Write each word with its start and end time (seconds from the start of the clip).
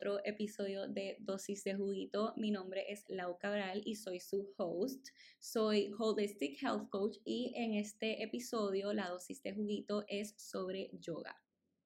otro 0.00 0.18
episodio 0.24 0.88
de 0.88 1.18
Dosis 1.20 1.62
de 1.62 1.74
Juguito. 1.74 2.32
Mi 2.34 2.50
nombre 2.50 2.90
es 2.90 3.04
Lau 3.08 3.36
Cabral 3.36 3.82
y 3.84 3.96
soy 3.96 4.18
su 4.18 4.50
host. 4.56 5.08
Soy 5.38 5.92
Holistic 5.98 6.56
Health 6.62 6.88
Coach 6.88 7.18
y 7.22 7.52
en 7.54 7.74
este 7.74 8.22
episodio 8.22 8.94
la 8.94 9.10
dosis 9.10 9.42
de 9.42 9.52
juguito 9.52 10.06
es 10.08 10.34
sobre 10.38 10.88
yoga. 10.94 11.36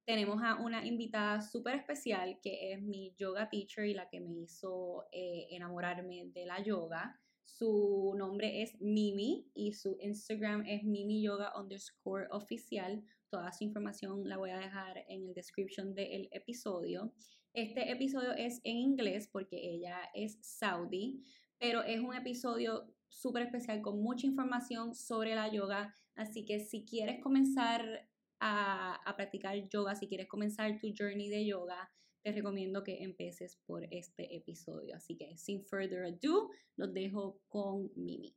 Tenemos 0.05 0.41
a 0.45 0.63
una 0.63 0.87
invitada 0.87 1.43
súper 1.43 1.75
especial 1.75 2.39
que 2.41 2.73
es 2.73 2.81
mi 2.81 3.13
yoga 3.17 3.49
teacher 3.49 3.85
y 3.85 3.95
la 3.95 4.09
que 4.09 4.21
me 4.21 4.31
hizo 4.31 5.07
eh, 5.11 5.49
enamorarme 5.51 6.31
de 6.33 6.47
la 6.47 6.63
yoga. 6.63 7.21
Su 7.45 8.15
nombre 8.17 8.63
es 8.63 8.81
Mimi 8.81 9.51
y 9.55 9.73
su 9.73 9.97
Instagram 10.01 10.65
es 10.69 10.85
Mimi 10.85 11.21
Yoga 11.21 11.53
underscore 11.61 12.29
oficial. 12.31 13.03
Toda 13.29 13.51
su 13.51 13.65
información 13.65 14.29
la 14.29 14.37
voy 14.37 14.51
a 14.51 14.59
dejar 14.61 14.99
en 15.09 15.27
el 15.27 15.35
description 15.35 15.97
del 15.97 16.29
episodio. 16.31 17.13
Este 17.55 17.93
episodio 17.93 18.33
es 18.33 18.61
en 18.65 18.79
inglés 18.79 19.29
porque 19.31 19.57
ella 19.57 19.97
es 20.13 20.39
saudí, 20.43 21.23
pero 21.61 21.85
es 21.85 22.01
un 22.01 22.13
episodio 22.13 22.93
súper 23.09 23.45
especial 23.45 23.81
con 23.81 24.03
mucha 24.03 24.27
información 24.27 24.93
sobre 24.93 25.37
la 25.37 25.47
yoga. 25.47 25.95
Así 26.17 26.45
que 26.45 26.59
si 26.59 26.85
quieres 26.85 27.23
comenzar 27.23 28.09
a, 28.41 28.97
a 29.09 29.17
practicar 29.17 29.69
yoga, 29.69 29.95
si 29.95 30.09
quieres 30.09 30.27
comenzar 30.27 30.81
tu 30.81 30.89
journey 30.99 31.29
de 31.29 31.47
yoga, 31.47 31.93
te 32.25 32.33
recomiendo 32.33 32.83
que 32.83 33.05
empieces 33.05 33.57
por 33.67 33.85
este 33.93 34.35
episodio. 34.35 34.97
Así 34.97 35.17
que 35.17 35.39
sin 35.39 35.65
further 35.65 36.07
ado, 36.07 36.51
los 36.75 36.93
dejo 36.93 37.41
con 37.49 37.93
Mimi. 37.95 38.35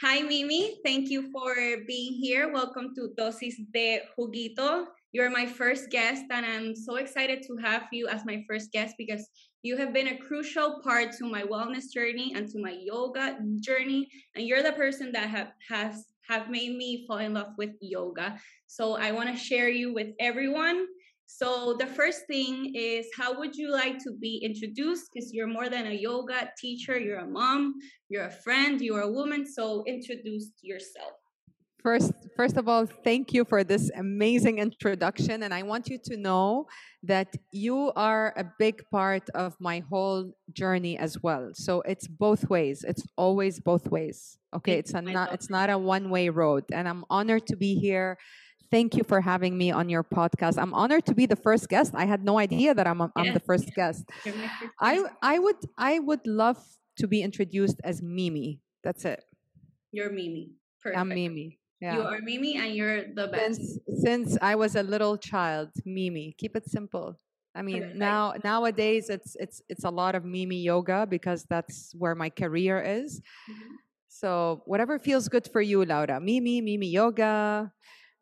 Hi, 0.00 0.22
Mimi. 0.22 0.80
Thank 0.82 1.10
you 1.10 1.30
for 1.30 1.54
being 1.86 2.14
here. 2.14 2.50
Welcome 2.50 2.94
to 2.94 3.08
Dosis 3.14 3.70
de 3.70 4.02
Juguito. 4.16 4.94
You're 5.14 5.30
my 5.30 5.46
first 5.46 5.90
guest, 5.90 6.24
and 6.30 6.44
I'm 6.44 6.76
so 6.76 6.96
excited 6.96 7.42
to 7.46 7.56
have 7.56 7.84
you 7.92 8.08
as 8.08 8.26
my 8.26 8.44
first 8.46 8.70
guest 8.72 8.96
because 8.98 9.26
you 9.62 9.78
have 9.78 9.94
been 9.94 10.08
a 10.08 10.18
crucial 10.18 10.80
part 10.84 11.12
to 11.18 11.24
my 11.24 11.42
wellness 11.42 11.90
journey 11.90 12.34
and 12.36 12.46
to 12.50 12.58
my 12.58 12.76
yoga 12.78 13.38
journey. 13.60 14.08
And 14.34 14.46
you're 14.46 14.62
the 14.62 14.72
person 14.72 15.12
that 15.12 15.30
have, 15.30 15.52
has 15.70 16.04
have 16.28 16.50
made 16.50 16.76
me 16.76 17.06
fall 17.06 17.18
in 17.18 17.34
love 17.34 17.52
with 17.56 17.70
yoga. 17.80 18.38
So 18.66 18.96
I 18.96 19.12
want 19.12 19.30
to 19.30 19.36
share 19.36 19.70
you 19.70 19.94
with 19.94 20.08
everyone 20.20 20.86
so 21.26 21.74
the 21.78 21.86
first 21.86 22.26
thing 22.26 22.74
is 22.74 23.08
how 23.16 23.38
would 23.38 23.56
you 23.56 23.70
like 23.70 23.98
to 24.04 24.12
be 24.12 24.36
introduced? 24.36 25.10
Because 25.12 25.32
you're 25.32 25.46
more 25.46 25.68
than 25.68 25.86
a 25.86 25.92
yoga 25.92 26.50
teacher, 26.58 26.98
you're 26.98 27.20
a 27.20 27.26
mom, 27.26 27.74
you're 28.08 28.26
a 28.26 28.30
friend, 28.30 28.80
you're 28.80 29.00
a 29.00 29.10
woman. 29.10 29.46
So 29.46 29.84
introduce 29.86 30.50
yourself. 30.62 31.23
First, 31.84 32.12
first 32.34 32.56
of 32.56 32.66
all, 32.66 32.86
thank 32.86 33.34
you 33.34 33.44
for 33.44 33.62
this 33.62 33.90
amazing 33.94 34.58
introduction. 34.58 35.42
And 35.42 35.52
I 35.52 35.62
want 35.62 35.90
you 35.90 35.98
to 36.04 36.16
know 36.16 36.66
that 37.02 37.36
you 37.52 37.92
are 37.94 38.32
a 38.38 38.44
big 38.58 38.82
part 38.90 39.28
of 39.34 39.54
my 39.60 39.84
whole 39.90 40.32
journey 40.52 40.96
as 40.96 41.22
well. 41.22 41.50
So 41.52 41.82
it's 41.82 42.08
both 42.08 42.48
ways. 42.48 42.84
It's 42.88 43.04
always 43.18 43.60
both 43.60 43.86
ways. 43.88 44.38
Okay. 44.56 44.78
It's 44.78 44.94
a 44.94 45.02
not 45.02 45.34
it's 45.34 45.50
not 45.50 45.68
a 45.68 45.76
one-way 45.76 46.30
road. 46.30 46.64
And 46.72 46.88
I'm 46.88 47.04
honored 47.10 47.46
to 47.48 47.56
be 47.56 47.74
here 47.74 48.16
Thank 48.74 48.96
you 48.96 49.04
for 49.04 49.20
having 49.20 49.56
me 49.56 49.70
on 49.70 49.88
your 49.88 50.02
podcast. 50.02 50.58
I'm 50.58 50.74
honored 50.74 51.06
to 51.06 51.14
be 51.14 51.26
the 51.26 51.36
first 51.36 51.68
guest. 51.68 51.92
I 51.94 52.06
had 52.06 52.24
no 52.24 52.40
idea 52.40 52.74
that 52.74 52.88
I'm, 52.88 53.00
I'm 53.14 53.32
the 53.32 53.38
first 53.38 53.72
guest. 53.74 54.02
I, 54.80 55.04
I 55.22 55.38
would 55.38 55.56
I 55.78 56.00
would 56.00 56.26
love 56.26 56.58
to 56.98 57.06
be 57.06 57.22
introduced 57.22 57.80
as 57.84 58.02
Mimi. 58.02 58.58
That's 58.82 59.04
it. 59.04 59.22
You're 59.92 60.10
Mimi. 60.10 60.54
Perfect. 60.82 60.98
I'm 60.98 61.08
Mimi. 61.08 61.60
Yeah. 61.84 61.96
You 61.96 62.02
are 62.08 62.20
Mimi 62.24 62.56
and 62.56 62.74
you're 62.74 63.12
the 63.12 63.28
best. 63.28 63.60
Since, 63.60 64.00
since 64.00 64.38
I 64.40 64.54
was 64.56 64.74
a 64.74 64.82
little 64.82 65.18
child, 65.20 65.68
Mimi. 65.84 66.32
Keep 66.38 66.56
it 66.56 66.64
simple. 66.64 67.20
I 67.54 67.60
mean, 67.60 67.82
Perfect. 67.82 67.98
now 68.00 68.32
nowadays 68.42 69.10
it's 69.10 69.36
it's 69.36 69.60
it's 69.68 69.84
a 69.84 69.90
lot 69.90 70.14
of 70.16 70.24
Mimi 70.24 70.64
yoga 70.64 71.04
because 71.04 71.44
that's 71.44 71.92
where 71.92 72.14
my 72.14 72.30
career 72.30 72.80
is. 72.80 73.20
Mm-hmm. 73.20 73.74
So 74.08 74.62
whatever 74.64 74.98
feels 74.98 75.28
good 75.28 75.44
for 75.52 75.60
you, 75.60 75.84
Laura. 75.84 76.20
Mimi, 76.24 76.62
Mimi 76.62 76.88
yoga, 76.88 77.70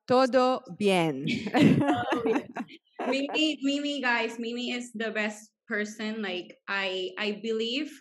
Todo 0.08 0.60
bien. 0.76 1.24
Mimi, 3.06 3.58
Mimi, 3.62 4.02
guys, 4.02 4.38
Mimi 4.38 4.72
is 4.72 4.90
the 4.92 5.12
best 5.12 5.50
person. 5.68 6.20
Like 6.20 6.58
I, 6.66 7.12
I 7.18 7.38
believe 7.42 7.94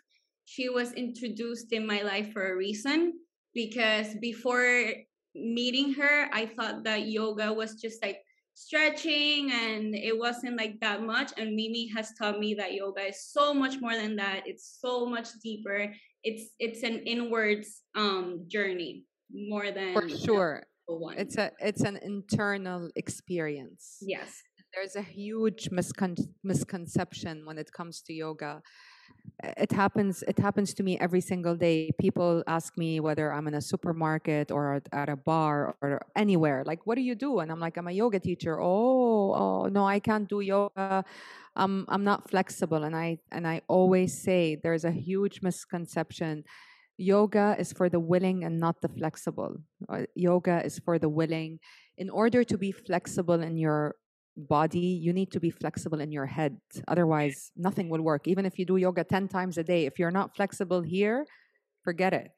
she 0.46 0.70
was 0.70 0.94
introduced 0.94 1.72
in 1.72 1.86
my 1.86 2.02
life 2.02 2.34
for 2.34 2.52
a 2.52 2.56
reason. 2.56 3.14
Because 3.54 4.16
before 4.22 4.90
meeting 5.36 5.94
her, 5.94 6.30
I 6.34 6.46
thought 6.46 6.84
that 6.84 7.08
yoga 7.08 7.54
was 7.54 7.76
just 7.76 8.04
like 8.04 8.20
stretching 8.54 9.52
and 9.52 9.96
it 9.96 10.18
wasn't 10.18 10.58
like 10.58 10.80
that 10.82 11.04
much. 11.04 11.32
And 11.38 11.56
Mimi 11.56 11.88
has 11.96 12.14
taught 12.18 12.40
me 12.40 12.54
that 12.56 12.74
yoga 12.74 13.08
is 13.08 13.24
so 13.24 13.54
much 13.54 13.80
more 13.80 13.96
than 13.96 14.16
that. 14.18 14.44
It's 14.46 14.78
so 14.80 15.06
much 15.06 15.30
deeper. 15.44 15.94
It's 16.24 16.52
it's 16.60 16.84
an 16.84 17.00
inwards 17.00 17.82
um 17.96 18.46
journey 18.48 19.06
more 19.34 19.72
than 19.72 19.94
for 19.94 20.10
sure 20.10 20.64
one. 20.86 21.18
It's 21.18 21.38
a 21.38 21.52
it's 21.60 21.82
an 21.82 21.98
internal 21.98 22.90
experience. 22.96 23.98
Yes. 24.02 24.42
There's 24.74 24.96
a 24.96 25.02
huge 25.02 25.70
miscon- 25.70 26.30
misconception 26.44 27.46
when 27.46 27.58
it 27.58 27.72
comes 27.74 28.02
to 28.04 28.14
yoga. 28.14 28.62
It 29.44 29.72
happens 29.72 30.24
it 30.28 30.38
happens 30.38 30.74
to 30.76 30.84
me 30.84 31.00
every 31.00 31.22
single 31.22 31.56
day. 31.56 31.92
People 32.00 32.44
ask 32.46 32.78
me 32.78 33.00
whether 33.00 33.34
I'm 33.34 33.48
in 33.48 33.56
a 33.56 33.62
supermarket 33.62 34.52
or 34.52 34.82
at, 34.92 35.10
a 35.10 35.16
bar 35.16 35.76
or 35.82 36.06
anywhere. 36.16 36.64
Like, 36.64 36.86
what 36.86 36.96
do 36.96 37.02
you 37.02 37.16
do? 37.16 37.40
And 37.40 37.52
I'm 37.52 37.60
like, 37.60 37.76
I'm 37.78 37.88
a 37.88 37.92
yoga 37.92 38.20
teacher. 38.20 38.62
Oh, 38.62 39.34
oh 39.34 39.66
no, 39.66 39.88
I 39.88 40.00
can't 40.00 40.30
do 40.30 40.42
yoga. 40.42 41.04
I'm 41.56 41.86
I'm 41.90 42.04
not 42.04 42.30
flexible. 42.30 42.84
And 42.84 42.96
I 42.96 43.18
and 43.32 43.48
I 43.48 43.62
always 43.68 44.22
say 44.22 44.58
there's 44.62 44.86
a 44.86 44.92
huge 44.92 45.42
misconception 45.42 46.44
Yoga 47.02 47.56
is 47.58 47.74
for 47.74 47.90
the 47.90 48.00
willing 48.00 48.44
and 48.44 48.60
not 48.60 48.82
the 48.82 48.88
flexible. 48.88 49.58
Uh, 49.90 50.06
yoga 50.14 50.64
is 50.64 50.78
for 50.78 51.00
the 51.00 51.10
willing. 51.10 51.60
In 51.98 52.12
order 52.12 52.44
to 52.44 52.58
be 52.60 52.72
flexible 52.72 53.42
in 53.42 53.58
your 53.58 53.96
body, 54.48 54.80
you 54.80 55.14
need 55.14 55.32
to 55.32 55.40
be 55.40 55.50
flexible 55.50 56.02
in 56.02 56.12
your 56.12 56.26
head. 56.26 56.58
Otherwise, 56.88 57.52
nothing 57.56 57.90
will 57.90 58.02
work. 58.02 58.28
Even 58.28 58.46
if 58.46 58.60
you 58.60 58.66
do 58.66 58.78
yoga 58.78 59.04
10 59.04 59.28
times 59.28 59.58
a 59.58 59.64
day, 59.64 59.86
if 59.86 60.00
you're 60.00 60.12
not 60.12 60.36
flexible 60.36 60.82
here, 60.82 61.26
forget 61.84 62.14
it. 62.14 62.32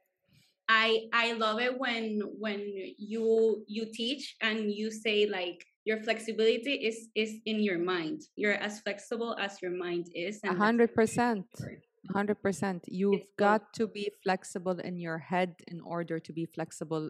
I 0.69 1.07
I 1.11 1.33
love 1.33 1.59
it 1.59 1.77
when 1.77 2.21
when 2.39 2.61
you 2.97 3.63
you 3.67 3.85
teach 3.93 4.35
and 4.41 4.71
you 4.71 4.91
say 4.91 5.25
like 5.25 5.65
your 5.83 6.01
flexibility 6.01 6.75
is 6.75 7.09
is 7.15 7.35
in 7.45 7.61
your 7.61 7.79
mind. 7.79 8.21
You're 8.37 8.53
as 8.53 8.79
flexible 8.79 9.35
as 9.39 9.61
your 9.61 9.71
mind 9.71 10.07
is. 10.15 10.39
A 10.45 10.55
hundred 10.55 10.95
percent. 10.95 11.45
100% 12.11 12.81
you've 12.87 13.23
got 13.37 13.73
to 13.73 13.87
be 13.87 14.11
flexible 14.23 14.79
in 14.79 14.97
your 14.97 15.17
head 15.17 15.55
in 15.67 15.79
order 15.81 16.19
to 16.19 16.33
be 16.33 16.45
flexible 16.45 17.09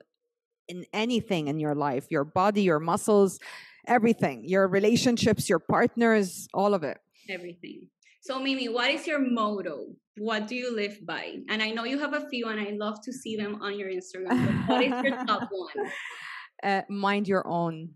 in 0.67 0.85
anything 0.93 1.47
in 1.47 1.59
your 1.59 1.75
life 1.75 2.05
your 2.09 2.23
body 2.23 2.61
your 2.61 2.79
muscles 2.79 3.39
everything 3.87 4.43
your 4.45 4.67
relationships 4.67 5.49
your 5.49 5.59
partners 5.59 6.47
all 6.53 6.73
of 6.73 6.83
it. 6.83 6.97
Everything. 7.29 7.87
So 8.21 8.39
mimi 8.39 8.69
what 8.69 8.89
is 8.89 9.07
your 9.07 9.19
motto? 9.19 9.95
What 10.17 10.47
do 10.47 10.55
you 10.55 10.75
live 10.75 10.99
by? 11.05 11.39
And 11.49 11.61
i 11.61 11.71
know 11.71 11.83
you 11.83 11.99
have 11.99 12.13
a 12.13 12.27
few 12.29 12.47
and 12.47 12.59
i 12.59 12.71
love 12.71 13.01
to 13.03 13.11
see 13.11 13.35
them 13.35 13.61
on 13.61 13.77
your 13.77 13.89
instagram 13.89 14.67
what 14.67 14.83
is 14.83 14.93
your 15.03 15.23
top 15.27 15.49
one? 15.51 15.91
Uh, 16.63 16.81
mind 16.89 17.27
your 17.27 17.45
own. 17.45 17.89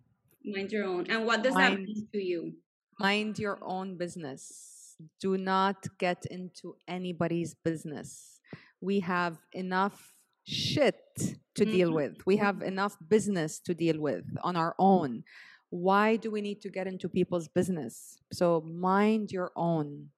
Mind 0.43 0.71
your 0.71 0.85
own. 0.85 1.07
And 1.09 1.25
what 1.25 1.43
does 1.43 1.53
mind, 1.53 1.77
that 1.77 1.81
mean 1.81 2.07
to 2.11 2.21
you? 2.21 2.53
mind 2.99 3.39
your 3.39 3.59
own 3.61 3.97
business. 3.97 4.95
Do 5.21 5.37
not 5.37 5.85
get 5.99 6.25
into 6.25 6.75
anybody's 6.87 7.53
business. 7.53 8.39
We 8.81 8.99
have 9.01 9.37
enough 9.53 10.13
shit 10.45 10.95
to 11.17 11.63
mm-hmm. 11.63 11.71
deal 11.71 11.93
with. 11.93 12.25
We 12.25 12.37
have 12.37 12.61
enough 12.61 12.97
business 13.07 13.59
to 13.61 13.73
deal 13.73 13.99
with 13.99 14.25
on 14.43 14.55
our 14.55 14.75
own. 14.79 15.23
Why 15.69 16.15
do 16.15 16.31
we 16.31 16.41
need 16.41 16.61
to 16.61 16.69
get 16.69 16.87
into 16.87 17.09
people's 17.09 17.47
business? 17.47 18.17
So 18.31 18.61
mind 18.61 19.31
your 19.31 19.51
own. 19.55 20.09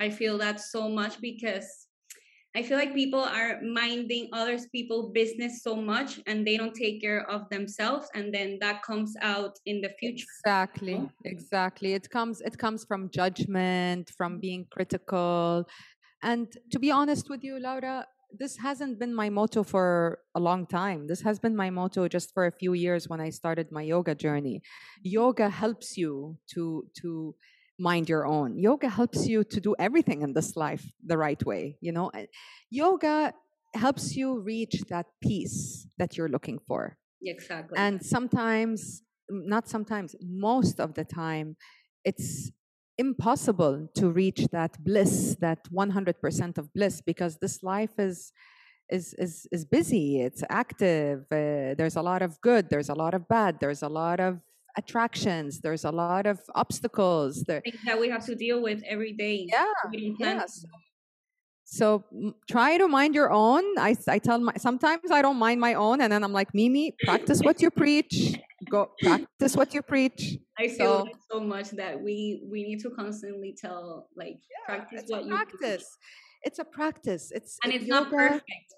I 0.00 0.10
feel 0.10 0.38
that 0.38 0.60
so 0.60 0.88
much 0.88 1.20
because 1.20 1.88
I 2.56 2.62
feel 2.62 2.78
like 2.78 2.94
people 2.94 3.20
are 3.20 3.60
minding 3.62 4.30
others 4.32 4.66
people 4.72 5.10
business 5.10 5.62
so 5.62 5.76
much 5.76 6.20
and 6.26 6.46
they 6.46 6.56
don't 6.56 6.74
take 6.74 7.00
care 7.00 7.28
of 7.30 7.48
themselves 7.50 8.08
and 8.14 8.32
then 8.32 8.58
that 8.60 8.82
comes 8.82 9.14
out 9.20 9.58
in 9.66 9.80
the 9.80 9.90
future. 10.00 10.26
Exactly. 10.44 11.08
Exactly. 11.24 11.92
It 11.92 12.08
comes 12.08 12.40
it 12.40 12.56
comes 12.56 12.84
from 12.84 13.10
judgment, 13.10 14.10
from 14.16 14.40
being 14.40 14.66
critical. 14.70 15.68
And 16.22 16.48
to 16.72 16.78
be 16.78 16.90
honest 16.90 17.28
with 17.28 17.44
you, 17.44 17.60
Laura, 17.60 18.06
this 18.30 18.58
hasn't 18.58 18.98
been 18.98 19.14
my 19.14 19.30
motto 19.30 19.62
for 19.62 20.20
a 20.34 20.40
long 20.40 20.66
time. 20.66 21.06
This 21.06 21.22
has 21.22 21.38
been 21.38 21.56
my 21.56 21.70
motto 21.70 22.08
just 22.08 22.34
for 22.34 22.46
a 22.46 22.52
few 22.52 22.72
years 22.74 23.08
when 23.08 23.20
I 23.20 23.30
started 23.30 23.72
my 23.72 23.82
yoga 23.82 24.14
journey. 24.14 24.62
Yoga 25.02 25.48
helps 25.48 25.96
you 25.96 26.38
to 26.54 26.86
to 27.00 27.34
mind 27.78 28.08
your 28.08 28.26
own. 28.26 28.58
Yoga 28.58 28.88
helps 28.88 29.26
you 29.26 29.44
to 29.44 29.60
do 29.60 29.74
everything 29.78 30.22
in 30.22 30.32
this 30.32 30.56
life 30.56 30.84
the 31.04 31.16
right 31.16 31.42
way, 31.44 31.78
you 31.80 31.92
know. 31.92 32.10
Yoga 32.70 33.32
helps 33.74 34.16
you 34.16 34.40
reach 34.40 34.82
that 34.88 35.06
peace 35.22 35.86
that 35.98 36.16
you're 36.16 36.28
looking 36.28 36.58
for. 36.66 36.98
Exactly. 37.22 37.78
And 37.78 38.04
sometimes 38.04 39.02
not 39.30 39.68
sometimes 39.68 40.14
most 40.20 40.80
of 40.80 40.94
the 40.94 41.04
time 41.04 41.56
it's 42.04 42.50
impossible 42.98 43.88
to 43.94 44.10
reach 44.10 44.48
that 44.52 44.82
bliss, 44.84 45.36
that 45.40 45.60
100% 45.72 46.58
of 46.58 46.72
bliss, 46.74 47.00
because 47.00 47.38
this 47.38 47.62
life 47.62 47.98
is 47.98 48.32
is 48.90 49.14
is 49.18 49.46
is 49.52 49.64
busy. 49.64 50.20
It's 50.22 50.42
active. 50.48 51.20
Uh, 51.30 51.74
there's 51.78 51.96
a 51.96 52.02
lot 52.02 52.22
of 52.22 52.40
good. 52.40 52.70
There's 52.70 52.88
a 52.88 52.94
lot 52.94 53.14
of 53.14 53.28
bad. 53.28 53.60
There's 53.60 53.82
a 53.82 53.88
lot 53.88 54.18
of 54.18 54.40
attractions. 54.76 55.60
There's 55.60 55.84
a 55.84 55.90
lot 55.90 56.26
of 56.26 56.40
obstacles. 56.54 57.44
There, 57.44 57.62
that 57.84 58.00
we 58.00 58.08
have 58.08 58.24
to 58.26 58.34
deal 58.34 58.62
with 58.62 58.82
every 58.86 59.12
day. 59.12 59.46
yeah, 59.48 59.64
yes. 60.18 60.64
So 61.64 62.04
m- 62.10 62.34
try 62.48 62.78
to 62.78 62.88
mind 62.88 63.14
your 63.14 63.30
own. 63.30 63.62
i, 63.78 63.94
I 64.08 64.18
tell 64.18 64.38
my 64.38 64.54
sometimes 64.56 65.10
I 65.10 65.20
don't 65.20 65.36
mind 65.36 65.60
my 65.60 65.74
own, 65.74 66.00
and 66.00 66.10
then 66.12 66.24
I'm 66.24 66.32
like 66.32 66.54
Mimi, 66.54 66.94
practice 67.04 67.40
what 67.42 67.60
you 67.60 67.70
preach. 67.70 68.38
Go 68.68 68.90
practice 69.00 69.56
what 69.56 69.72
you 69.72 69.82
preach. 69.82 70.38
I 70.58 70.68
feel 70.68 70.98
So- 70.98 71.02
like 71.04 71.16
so 71.30 71.40
much 71.40 71.70
that 71.70 72.00
we 72.02 72.42
we 72.50 72.64
need 72.64 72.80
to 72.80 72.90
constantly 72.90 73.52
tell 73.56 74.08
like 74.16 74.40
practice 74.66 75.02
it's 75.02 75.10
what 75.10 75.22
a 75.22 75.26
you 75.26 75.36
preach. 75.36 75.48
practice. 75.60 75.96
It's 76.42 76.58
a 76.58 76.64
practice. 76.64 77.30
It's 77.30 77.58
and 77.62 77.72
it- 77.72 77.82
it's 77.82 77.88
not 77.88 78.10
perfect. 78.10 78.74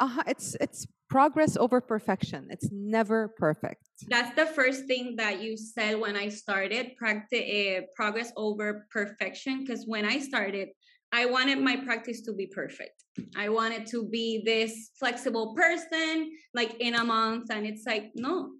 Uh-huh, 0.00 0.22
it's 0.26 0.54
it's 0.60 0.86
progress 1.10 1.56
over 1.56 1.80
perfection. 1.80 2.46
It's 2.50 2.68
never 2.72 3.28
perfect. 3.36 3.82
That's 4.08 4.34
the 4.36 4.46
first 4.46 4.86
thing 4.86 5.16
that 5.16 5.42
you 5.42 5.56
said 5.56 5.98
when 6.00 6.16
I 6.16 6.28
started 6.30 6.96
practice 6.96 7.42
uh, 7.42 7.80
progress 7.96 8.32
over 8.36 8.86
perfection. 8.90 9.60
Because 9.64 9.84
when 9.86 10.04
I 10.06 10.18
started, 10.20 10.68
I 11.12 11.26
wanted 11.26 11.58
my 11.58 11.76
practice 11.76 12.22
to 12.22 12.32
be 12.32 12.46
perfect. 12.46 12.96
I 13.36 13.50
wanted 13.50 13.86
to 13.88 14.08
be 14.08 14.42
this 14.46 14.90
flexible 14.98 15.54
person, 15.54 16.30
like 16.54 16.72
in 16.80 16.94
a 16.94 17.04
month, 17.04 17.50
and 17.50 17.66
it's 17.66 17.84
like 17.84 18.12
no, 18.14 18.52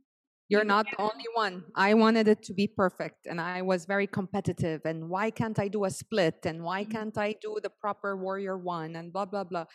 You're 0.48 0.64
not 0.64 0.90
the 0.90 1.00
only 1.00 1.24
one. 1.34 1.64
I 1.74 1.94
wanted 1.94 2.28
it 2.28 2.42
to 2.44 2.52
be 2.54 2.66
perfect 2.68 3.26
and 3.26 3.40
I 3.40 3.62
was 3.62 3.86
very 3.86 4.06
competitive. 4.06 4.82
And 4.84 5.08
why 5.08 5.30
can't 5.30 5.58
I 5.58 5.68
do 5.68 5.84
a 5.84 5.90
split? 5.90 6.44
And 6.44 6.62
why 6.62 6.84
Mhm. 6.84 6.90
can't 6.90 7.16
I 7.18 7.32
do 7.40 7.58
the 7.62 7.70
proper 7.70 8.16
warrior 8.16 8.58
one? 8.58 8.94
And 8.96 9.12
blah, 9.12 9.24
blah, 9.24 9.44
blah. 9.44 9.66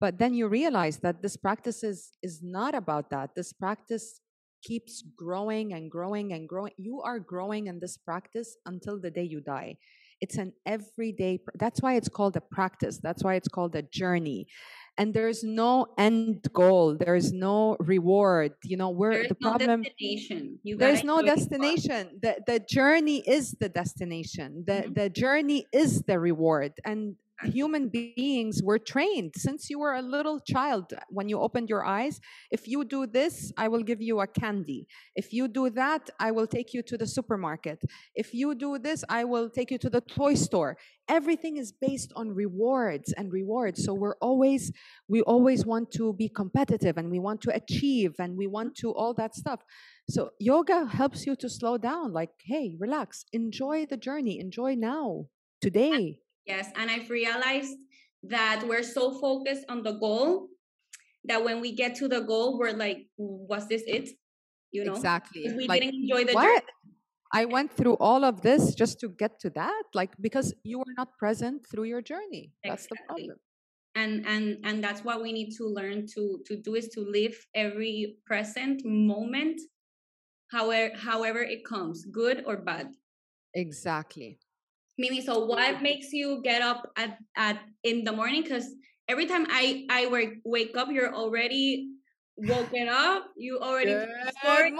But 0.00 0.18
then 0.18 0.34
you 0.34 0.48
realize 0.48 0.98
that 0.98 1.22
this 1.22 1.36
practice 1.36 1.82
is, 1.84 2.12
is 2.22 2.42
not 2.42 2.74
about 2.74 3.10
that. 3.10 3.34
This 3.34 3.52
practice 3.52 4.20
keeps 4.62 5.02
growing 5.16 5.72
and 5.74 5.90
growing 5.90 6.32
and 6.32 6.48
growing. 6.48 6.72
You 6.78 7.00
are 7.02 7.18
growing 7.20 7.66
in 7.66 7.80
this 7.80 7.96
practice 7.96 8.56
until 8.66 9.00
the 9.00 9.10
day 9.10 9.24
you 9.24 9.40
die. 9.40 9.78
It's 10.20 10.36
an 10.38 10.52
everyday, 10.66 11.40
that's 11.54 11.82
why 11.82 11.96
it's 11.96 12.08
called 12.08 12.36
a 12.36 12.40
practice. 12.40 12.98
That's 13.02 13.22
why 13.24 13.34
it's 13.34 13.48
called 13.48 13.76
a 13.76 13.82
journey. 13.82 14.48
And 14.98 15.14
there's 15.14 15.44
no 15.44 15.86
end 15.96 16.48
goal. 16.52 16.96
There's 16.96 17.32
no 17.32 17.76
reward. 17.80 18.54
You 18.64 18.76
know, 18.76 18.90
is 18.90 19.24
the 19.28 19.36
problem. 19.36 19.88
You 20.64 20.78
there's 20.78 21.04
no 21.04 21.22
enjoy 21.22 21.30
the 21.32 21.50
process. 21.58 22.02
destination 22.02 22.18
the 22.22 22.42
the 22.46 22.60
journey 22.60 23.18
is 23.26 23.52
the 23.60 23.68
destination 23.68 24.64
the 24.66 24.86
Mhm. 24.86 24.94
the 24.94 25.10
journey 25.10 25.66
is 25.72 26.02
the 26.02 26.18
reward 26.18 26.74
and 26.84 27.16
human 27.44 27.88
beings 27.88 28.62
were 28.62 28.78
trained. 28.78 29.34
Since 29.36 29.70
you 29.70 29.78
were 29.78 29.94
a 29.94 30.02
little 30.02 30.40
child 30.40 30.92
when 31.08 31.28
you 31.28 31.40
opened 31.40 31.68
your 31.68 31.84
eyes 31.84 32.20
if 32.50 32.66
you 32.66 32.84
do 32.84 33.06
this 33.06 33.52
i 33.56 33.68
will 33.68 33.82
give 33.82 34.02
you 34.02 34.20
a 34.20 34.26
candy. 34.26 34.86
If 35.14 35.32
you 35.32 35.48
do 35.48 35.70
that 35.70 36.10
i 36.18 36.30
will 36.30 36.46
take 36.46 36.74
you 36.74 36.82
to 36.82 36.98
the 36.98 37.06
supermarket. 37.06 37.82
If 38.14 38.34
you 38.34 38.54
do 38.54 38.78
this 38.78 39.04
i 39.08 39.24
will 39.24 39.48
take 39.50 39.70
you 39.70 39.78
to 39.78 39.90
the 39.90 40.00
toy 40.00 40.34
store. 40.34 40.76
Everything 41.08 41.56
is 41.56 41.72
based 41.72 42.12
on 42.16 42.34
rewards 42.34 43.12
and 43.12 43.32
rewards. 43.32 43.84
So 43.84 43.94
we're 43.94 44.16
always 44.20 44.72
we 45.08 45.22
always 45.22 45.64
want 45.64 45.90
to 45.92 46.12
be 46.12 46.28
competitive 46.28 46.98
and 46.98 47.10
we 47.10 47.18
want 47.18 47.40
to 47.42 47.54
achieve 47.54 48.14
and 48.18 48.36
we 48.36 48.46
want 48.46 48.74
to 48.76 48.92
all 48.92 49.14
that 49.14 49.34
stuff. 49.34 49.60
So 50.10 50.30
yoga 50.38 50.86
helps 50.86 51.26
you 51.26 51.36
to 51.36 51.48
slow 51.48 51.78
down 51.78 52.12
like 52.12 52.30
hey 52.44 52.74
relax. 52.78 53.24
Enjoy 53.32 53.86
the 53.86 53.96
journey. 53.96 54.40
Enjoy 54.40 54.74
now. 54.74 55.26
Today 55.60 56.20
Yes, 56.48 56.70
and 56.76 56.90
I've 56.90 57.10
realized 57.10 57.76
that 58.24 58.64
we're 58.66 58.82
so 58.82 59.20
focused 59.20 59.64
on 59.68 59.82
the 59.82 59.92
goal 59.92 60.48
that 61.24 61.44
when 61.44 61.60
we 61.60 61.72
get 61.74 61.94
to 61.96 62.08
the 62.08 62.20
goal, 62.20 62.58
we're 62.58 62.72
like, 62.72 63.06
was 63.18 63.68
this 63.68 63.82
it? 63.86 64.08
You 64.72 64.84
know, 64.84 64.94
exactly 64.94 65.42
If 65.44 65.56
we 65.56 65.66
like 65.68 65.82
didn't 65.82 66.02
enjoy 66.02 66.24
the 66.24 66.32
what 66.34 66.44
journey. 66.44 66.60
i 67.32 67.44
went 67.44 67.70
through 67.72 67.96
all 68.00 68.24
of 68.24 68.40
this 68.42 68.74
just 68.74 69.00
to 69.00 69.08
get 69.08 69.38
to 69.40 69.50
that 69.50 69.82
like 69.94 70.12
because 70.20 70.54
you 70.64 70.78
were 70.78 70.94
not 70.96 71.08
present 71.18 71.66
through 71.70 71.84
your 71.84 72.02
journey 72.02 72.52
that's 72.64 72.86
the 72.88 72.96
problem 73.06 73.36
And 73.96 74.26
and 74.26 74.44
and 74.68 74.76
that's 74.84 75.02
what 75.02 75.18
we 75.24 75.32
need 75.32 75.50
to 75.58 75.64
learn 75.78 76.06
to 76.14 76.22
to 76.48 76.54
do 76.66 76.76
is 76.80 76.88
to 76.94 77.00
live 77.02 77.34
every 77.64 78.16
present 78.30 78.84
moment, 78.84 79.58
however 80.54 80.94
however 80.94 81.40
it 81.42 81.64
comes, 81.64 82.04
good 82.20 82.44
or 82.46 82.56
bad. 82.70 82.86
exactly 83.54 84.38
Mimi, 84.98 85.20
so 85.20 85.46
what 85.46 85.80
makes 85.80 86.12
you 86.12 86.42
get 86.42 86.60
up 86.60 86.90
at, 86.96 87.18
at 87.36 87.60
in 87.84 88.02
the 88.02 88.12
morning? 88.12 88.42
Because 88.42 88.74
every 89.06 89.26
time 89.26 89.46
I 89.48 89.86
I 89.88 90.06
wake 90.08 90.42
wake 90.44 90.76
up, 90.76 90.90
you're 90.90 91.14
already 91.14 91.94
woken 92.36 92.88
up. 92.88 93.30
You 93.36 93.58
already 93.58 93.94
good 93.94 94.08
morning 94.44 94.76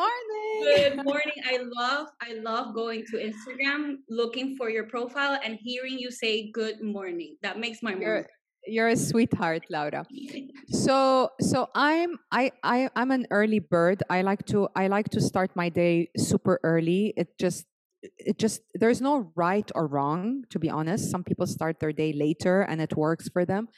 Good 0.62 0.96
morning. 1.04 1.38
I 1.46 1.58
love 1.62 2.08
I 2.20 2.34
love 2.34 2.74
going 2.74 3.04
to 3.10 3.16
Instagram, 3.16 4.02
looking 4.10 4.56
for 4.56 4.70
your 4.70 4.84
profile, 4.84 5.38
and 5.44 5.56
hearing 5.62 5.98
you 5.98 6.10
say 6.10 6.50
good 6.50 6.82
morning. 6.82 7.36
That 7.42 7.58
makes 7.58 7.82
my 7.82 7.92
you're, 7.94 8.00
morning. 8.00 8.26
you're 8.66 8.88
a 8.88 8.96
sweetheart 8.96 9.64
laura 9.70 10.04
so 10.68 11.30
so 11.40 11.68
i'm 11.74 12.18
i, 12.32 12.50
I 12.62 12.90
i'm 12.96 13.10
an 13.10 13.26
early 13.30 13.60
bird 13.60 14.02
i 14.10 14.20
like 14.20 14.44
to 14.46 14.68
i 14.76 14.88
like 14.88 15.08
to 15.10 15.22
start 15.22 15.54
my 15.54 15.70
day 15.70 16.10
super 16.18 16.60
early 16.62 17.14
it 17.16 17.38
just 17.38 17.64
it 18.02 18.38
just 18.38 18.62
there's 18.74 19.00
no 19.00 19.32
right 19.34 19.70
or 19.74 19.86
wrong 19.86 20.44
to 20.50 20.58
be 20.58 20.70
honest. 20.70 21.10
Some 21.10 21.24
people 21.24 21.46
start 21.46 21.80
their 21.80 21.92
day 21.92 22.12
later 22.12 22.62
and 22.62 22.80
it 22.80 22.96
works 22.96 23.28
for 23.28 23.44
them. 23.44 23.68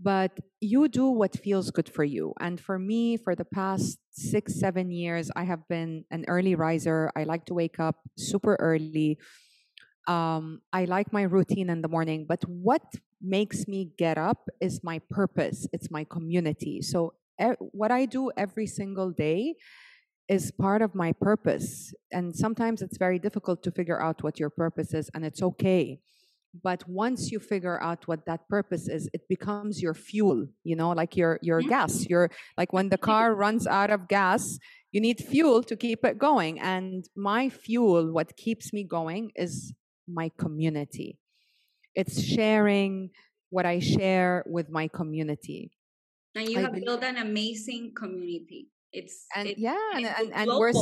But 0.00 0.32
you 0.60 0.88
do 0.88 1.06
what 1.06 1.38
feels 1.38 1.70
good 1.70 1.88
for 1.88 2.02
you. 2.04 2.34
And 2.40 2.60
for 2.60 2.78
me 2.78 3.16
for 3.16 3.34
the 3.34 3.44
past 3.44 3.98
six 4.10 4.58
seven 4.58 4.90
years 4.90 5.30
i 5.34 5.42
have 5.44 5.66
been 5.68 6.04
an 6.10 6.24
early 6.28 6.54
riser. 6.54 7.10
I 7.16 7.24
like 7.24 7.46
to 7.46 7.54
wake 7.54 7.78
up 7.80 7.96
super 8.16 8.56
early. 8.60 9.18
Um, 10.06 10.60
I 10.72 10.84
like 10.84 11.12
my 11.12 11.22
routine 11.22 11.70
in 11.70 11.80
the 11.80 11.88
morning, 11.88 12.26
but 12.28 12.42
what 12.46 12.82
makes 13.22 13.66
me 13.66 13.90
get 13.96 14.18
up 14.18 14.48
is 14.60 14.84
my 14.84 15.00
purpose. 15.10 15.66
It's 15.72 15.90
my 15.90 16.04
community. 16.04 16.82
So 16.82 17.14
e- 17.40 17.56
what 17.58 17.90
I 17.90 18.04
do 18.04 18.30
every 18.36 18.66
single 18.66 19.10
day 19.10 19.56
is 20.28 20.50
part 20.50 20.82
of 20.82 20.94
my 20.94 21.12
purpose. 21.12 21.92
And 22.12 22.34
sometimes 22.34 22.82
it's 22.82 22.96
very 22.98 23.18
difficult 23.18 23.62
to 23.64 23.70
figure 23.70 24.00
out 24.00 24.22
what 24.22 24.38
your 24.40 24.50
purpose 24.50 24.94
is, 24.94 25.10
and 25.14 25.24
it's 25.24 25.42
okay. 25.42 26.00
But 26.62 26.88
once 26.88 27.32
you 27.32 27.40
figure 27.40 27.82
out 27.82 28.06
what 28.06 28.26
that 28.26 28.48
purpose 28.48 28.88
is, 28.88 29.08
it 29.12 29.22
becomes 29.28 29.82
your 29.82 29.92
fuel, 29.94 30.46
you 30.62 30.76
know, 30.76 30.90
like 30.92 31.16
your 31.16 31.38
your 31.42 31.60
Mhm. 31.60 31.68
gas. 31.68 32.06
Your 32.08 32.30
like 32.56 32.72
when 32.72 32.90
the 32.90 32.98
car 33.10 33.34
runs 33.34 33.66
out 33.66 33.90
of 33.90 34.06
gas, 34.08 34.58
you 34.92 35.00
need 35.00 35.18
fuel 35.18 35.62
to 35.64 35.76
keep 35.76 36.04
it 36.04 36.16
going. 36.18 36.60
And 36.60 37.04
my 37.16 37.48
fuel, 37.48 38.12
what 38.12 38.36
keeps 38.36 38.72
me 38.72 38.84
going 38.84 39.32
is 39.34 39.74
my 40.06 40.30
community. 40.38 41.18
It's 41.94 42.22
sharing 42.22 43.10
what 43.50 43.66
I 43.66 43.80
share 43.80 44.44
with 44.46 44.70
my 44.70 44.86
community. 44.88 45.72
And 46.36 46.48
you 46.48 46.58
I 46.58 46.62
have 46.62 46.74
built 46.74 47.02
an 47.02 47.16
amazing 47.16 47.94
community. 47.94 48.68
It's 48.94 49.26
And 49.34 49.48
it- 49.48 49.58
yeah, 49.58 49.76
and, 49.94 50.06
it's 50.06 50.18
and, 50.20 50.32
and 50.34 50.48
we're 50.58 50.72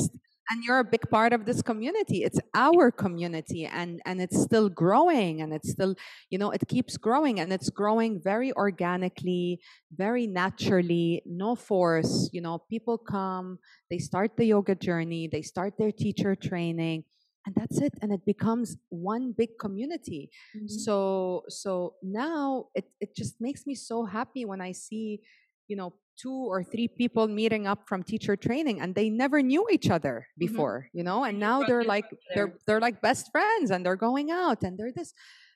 and 0.50 0.64
you're 0.64 0.80
a 0.80 0.84
big 0.84 1.08
part 1.10 1.32
of 1.32 1.46
this 1.46 1.62
community. 1.62 2.24
It's 2.24 2.40
our 2.54 2.90
community 2.90 3.64
and 3.66 4.02
and 4.04 4.20
it's 4.20 4.38
still 4.42 4.68
growing 4.68 5.40
and 5.40 5.52
it's 5.54 5.70
still, 5.70 5.94
you 6.30 6.38
know, 6.38 6.50
it 6.50 6.66
keeps 6.68 6.96
growing 6.98 7.40
and 7.40 7.52
it's 7.52 7.70
growing 7.70 8.20
very 8.20 8.52
organically, 8.54 9.60
very 9.94 10.26
naturally, 10.26 11.22
no 11.26 11.54
force. 11.54 12.28
You 12.32 12.42
know, 12.42 12.58
people 12.68 12.98
come, 12.98 13.58
they 13.90 13.98
start 13.98 14.36
the 14.36 14.46
yoga 14.46 14.74
journey, 14.74 15.28
they 15.28 15.42
start 15.42 15.74
their 15.78 15.92
teacher 15.92 16.34
training, 16.34 17.04
and 17.46 17.54
that's 17.54 17.80
it. 17.80 17.94
And 18.02 18.12
it 18.12 18.24
becomes 18.26 18.76
one 18.90 19.32
big 19.32 19.58
community. 19.60 20.30
Mhm. 20.56 20.68
So 20.68 21.44
so 21.48 21.94
now 22.02 22.68
it 22.74 22.86
it 23.00 23.14
just 23.16 23.40
makes 23.40 23.66
me 23.66 23.74
so 23.74 24.04
happy 24.04 24.44
when 24.44 24.60
I 24.60 24.72
see, 24.72 25.22
you 25.68 25.76
know, 25.76 25.94
two 26.20 26.32
or 26.32 26.62
three 26.62 26.88
people 26.88 27.26
meeting 27.26 27.66
up 27.66 27.88
from 27.88 28.02
teacher 28.02 28.36
training 28.36 28.80
and 28.80 28.94
they 28.94 29.08
never 29.08 29.42
knew 29.42 29.66
each 29.70 29.90
other 29.90 30.26
mm-hmm. 30.26 30.46
before, 30.46 30.88
you 30.92 31.02
know, 31.02 31.24
and 31.24 31.32
And 31.32 31.40
now 31.40 31.62
they're 31.62 31.84
like 31.84 32.04
they're 32.34 32.54
they're 32.66 32.80
like 32.80 33.00
best 33.00 33.30
friends 33.32 33.70
and 33.70 33.84
they're 33.84 33.96
going 33.96 34.30
out 34.30 34.62
and 34.62 34.78
they're 34.78 34.92
this 34.92 35.14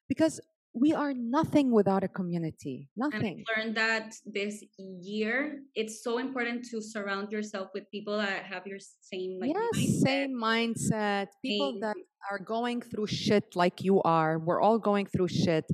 because 0.09 0.41
we 0.77 0.93
are 0.93 1.15
nothing 1.15 1.73
without 1.73 2.05
a 2.05 2.09
community. 2.09 2.91
And 3.01 3.13
Nothing. 3.13 3.45
I 3.49 3.61
learned 3.61 3.77
that 3.79 4.15
this 4.27 4.63
year, 4.79 5.63
it's 5.75 6.05
so 6.05 6.19
important 6.19 6.67
to 6.71 6.83
surround 6.83 7.33
yourself 7.33 7.71
with 7.73 7.91
people 7.91 8.19
that 8.19 8.45
have 8.45 8.67
your 8.67 8.79
same 9.01 9.41
like 9.41 9.53
yes, 9.55 9.73
mindset. 9.75 10.05
same 10.05 10.35
mindset. 10.35 11.27
People 11.43 11.73
same- 11.73 11.81
that 11.81 11.97
are 12.31 12.39
going 12.39 12.83
through 12.83 13.07
shit 13.07 13.57
like 13.57 13.83
you 13.83 14.03
are. 14.03 14.39
We're 14.39 14.61
all 14.61 14.79
going 14.79 15.07
through 15.07 15.29
shit. 15.29 15.65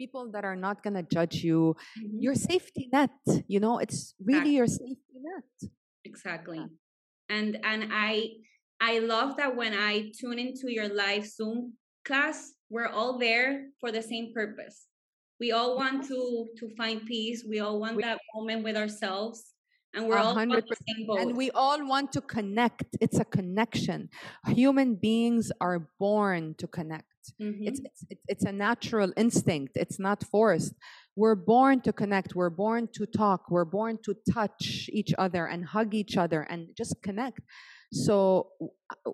People 0.00 0.30
that 0.32 0.46
are 0.46 0.56
not 0.56 0.82
going 0.82 0.94
to 0.94 1.02
judge 1.02 1.44
you. 1.44 1.76
Mhm. 2.00 2.22
Your 2.24 2.34
safety 2.34 2.88
net, 2.90 3.10
you 3.46 3.60
know, 3.60 3.76
it's 3.84 4.14
really 4.18 4.56
your 4.56 4.66
safety 4.66 5.16
net. 5.28 5.70
exactly 6.04 6.58
and 7.28 7.50
and 7.62 7.80
i 7.92 8.12
i 8.80 8.98
love 9.00 9.36
that 9.36 9.54
when 9.54 9.74
i 9.74 10.10
tune 10.18 10.38
into 10.38 10.72
your 10.72 10.88
live 10.88 11.26
zoom 11.26 11.74
class 12.06 12.54
we're 12.70 12.88
all 12.88 13.18
there 13.18 13.68
for 13.80 13.92
the 13.92 14.00
same 14.00 14.32
purpose. 14.32 14.86
We 15.38 15.52
all 15.52 15.76
want 15.76 16.08
to 16.08 16.20
to 16.58 16.64
find 16.78 17.04
peace. 17.04 17.44
We 17.52 17.60
all 17.60 17.78
want 17.78 17.96
We- 17.96 18.02
that 18.08 18.18
moment 18.34 18.64
with 18.64 18.76
ourselves, 18.82 19.49
and 19.94 20.06
we're 20.08 20.16
A 20.16 20.22
all 20.22 20.28
on 20.30 20.36
hundred 20.36 20.64
the 20.68 20.76
same 20.88 21.06
boat. 21.06 21.18
and 21.20 21.36
we 21.36 21.50
all 21.50 21.84
want 21.86 22.12
to 22.12 22.20
connect. 22.20 22.84
It's 23.00 23.18
a 23.18 23.24
connection. 23.24 24.08
Human 24.46 24.94
beings 24.94 25.50
are 25.60 25.88
born 25.98 26.54
to 26.58 26.66
connect. 26.66 27.06
Mhm. 27.40 27.68
it's, 27.68 27.80
it's 27.88 28.04
it's 28.12 28.24
it's 28.32 28.44
a 28.44 28.52
natural 28.52 29.12
instinct. 29.16 29.72
It's 29.76 29.98
not 29.98 30.24
forced. 30.24 30.74
We're 31.16 31.34
born 31.54 31.80
to 31.82 31.92
connect. 31.92 32.34
We're 32.34 32.56
born 32.64 32.88
to 32.96 33.04
talk. 33.06 33.40
We're 33.50 33.70
born 33.78 33.98
to 34.06 34.14
touch 34.32 34.88
each 35.00 35.12
other 35.18 35.44
and 35.52 35.60
hug 35.66 35.94
each 35.94 36.16
other 36.16 36.40
and 36.52 36.60
just 36.80 36.94
connect. 37.02 37.40
So 37.92 38.48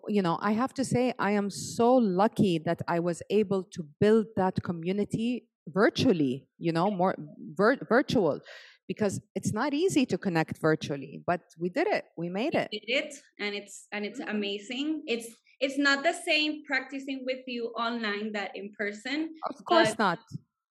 you 0.08 0.22
know 0.22 0.38
i 0.40 0.52
have 0.52 0.72
to 0.74 0.84
say 0.84 1.04
i 1.18 1.30
am 1.40 1.48
so 1.50 1.88
lucky 1.94 2.58
that 2.66 2.80
i 2.88 2.98
was 3.08 3.22
able 3.30 3.62
to 3.74 3.80
build 4.02 4.26
that 4.36 4.54
community 4.62 5.46
virtually 5.68 6.46
you 6.58 6.72
know 6.72 6.90
more 6.90 7.14
vir- 7.58 7.80
virtual 7.88 8.40
because 8.88 9.20
it's 9.34 9.52
not 9.52 9.74
easy 9.74 10.04
to 10.06 10.18
connect 10.18 10.58
virtually 10.58 11.22
but 11.26 11.42
we 11.58 11.68
did 11.68 11.86
it. 11.88 12.04
We 12.16 12.28
made 12.28 12.54
it. 12.54 12.70
did 12.70 12.84
it 13.02 13.14
and 13.38 13.54
it's 13.54 13.86
and 13.92 14.04
it's 14.04 14.20
Mhm. 14.20 14.30
amazing. 14.36 14.88
It's 15.06 15.28
it's 15.60 15.78
not 15.78 16.04
the 16.04 16.12
same 16.12 16.64
practicing 16.70 17.24
with 17.24 17.42
you 17.46 17.72
online 17.86 18.32
that 18.32 18.50
in 18.54 18.72
person 18.78 19.34
of 19.50 19.56
course 19.64 19.98
not. 19.98 20.18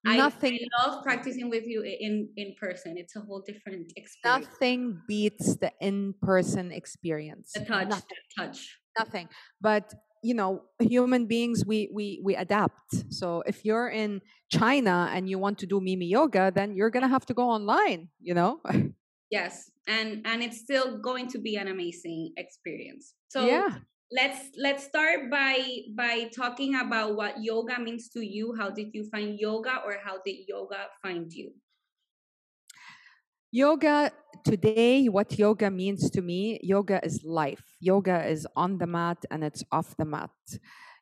I, 0.05 0.17
nothing 0.17 0.59
I 0.61 0.87
love 0.87 1.03
practicing 1.03 1.49
with 1.49 1.65
you 1.65 1.81
in 1.81 2.29
in 2.37 2.53
person. 2.59 2.97
It's 2.97 3.15
a 3.15 3.21
whole 3.21 3.41
different 3.41 3.91
experience. 3.95 4.45
Nothing 4.47 5.01
beats 5.07 5.55
the 5.57 5.71
in-person 5.81 6.71
experience. 6.71 7.53
The 7.53 7.65
touch 7.65 7.89
nothing, 7.89 8.17
the 8.37 8.43
touch. 8.43 8.59
Nothing. 8.99 9.27
But 9.59 9.93
you 10.25 10.33
know 10.33 10.63
human 10.79 11.27
beings 11.27 11.63
we 11.65 11.89
we 11.93 12.19
we 12.25 12.35
adapt. 12.35 13.13
So 13.13 13.43
if 13.45 13.63
you're 13.65 13.89
in 13.89 14.21
china 14.49 15.09
and 15.13 15.29
you 15.29 15.37
want 15.39 15.57
to 15.57 15.65
do 15.65 15.81
mimi 15.81 16.05
yoga 16.05 16.51
then 16.53 16.75
you're 16.77 16.93
gonna 16.95 17.07
have 17.07 17.25
to 17.25 17.33
go 17.33 17.45
online 17.49 18.09
you 18.19 18.33
know? 18.33 18.61
Yes 19.31 19.71
and 19.87 20.21
and 20.25 20.41
it's 20.41 20.59
still 20.59 20.97
going 20.97 21.27
to 21.29 21.39
be 21.39 21.55
an 21.57 21.67
amazing 21.67 22.33
experience. 22.37 23.13
So 23.27 23.45
yeah. 23.45 23.81
let's 24.11 24.53
let's 24.57 24.83
start 24.85 25.29
by 25.29 25.57
by 25.97 26.29
talking 26.35 26.75
about 26.75 27.15
what 27.15 27.41
yoga 27.41 27.79
means 27.79 28.09
to 28.09 28.21
you. 28.21 28.55
How 28.57 28.69
did 28.69 28.93
you 28.93 29.03
find 29.09 29.37
yoga 29.39 29.81
or 29.85 29.97
how 30.03 30.21
did 30.25 30.45
yoga 30.47 30.93
find 31.01 31.31
you 31.33 31.53
Yoga 33.55 34.11
today, 34.43 35.07
what 35.07 35.39
yoga 35.39 35.71
means 35.71 36.09
to 36.09 36.21
me, 36.21 36.59
yoga 36.61 36.99
is 37.05 37.23
life. 37.23 37.63
Yoga 37.79 38.27
is 38.27 38.45
on 38.57 38.77
the 38.77 38.85
mat 38.85 39.23
and 39.31 39.45
it's 39.45 39.63
off 39.71 39.95
the 39.95 40.03
mat. 40.03 40.29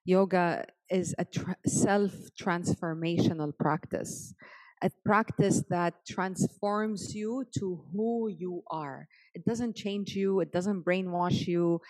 Yoga 0.05 0.63
is 0.87 1.15
a 1.17 1.25
tra- 1.25 1.57
self 1.65 2.11
transformational 2.39 3.57
practice, 3.57 4.35
a 4.83 4.91
practice 5.03 5.63
that 5.71 5.95
transforms 6.07 7.15
you 7.15 7.43
to 7.57 7.83
who 7.91 8.27
you 8.27 8.61
are. 8.69 9.07
It 9.33 9.45
doesn't 9.45 9.75
change 9.75 10.09
you, 10.15 10.39
it 10.41 10.51
doesn't 10.51 10.85
brainwash 10.85 11.47
you. 11.47 11.81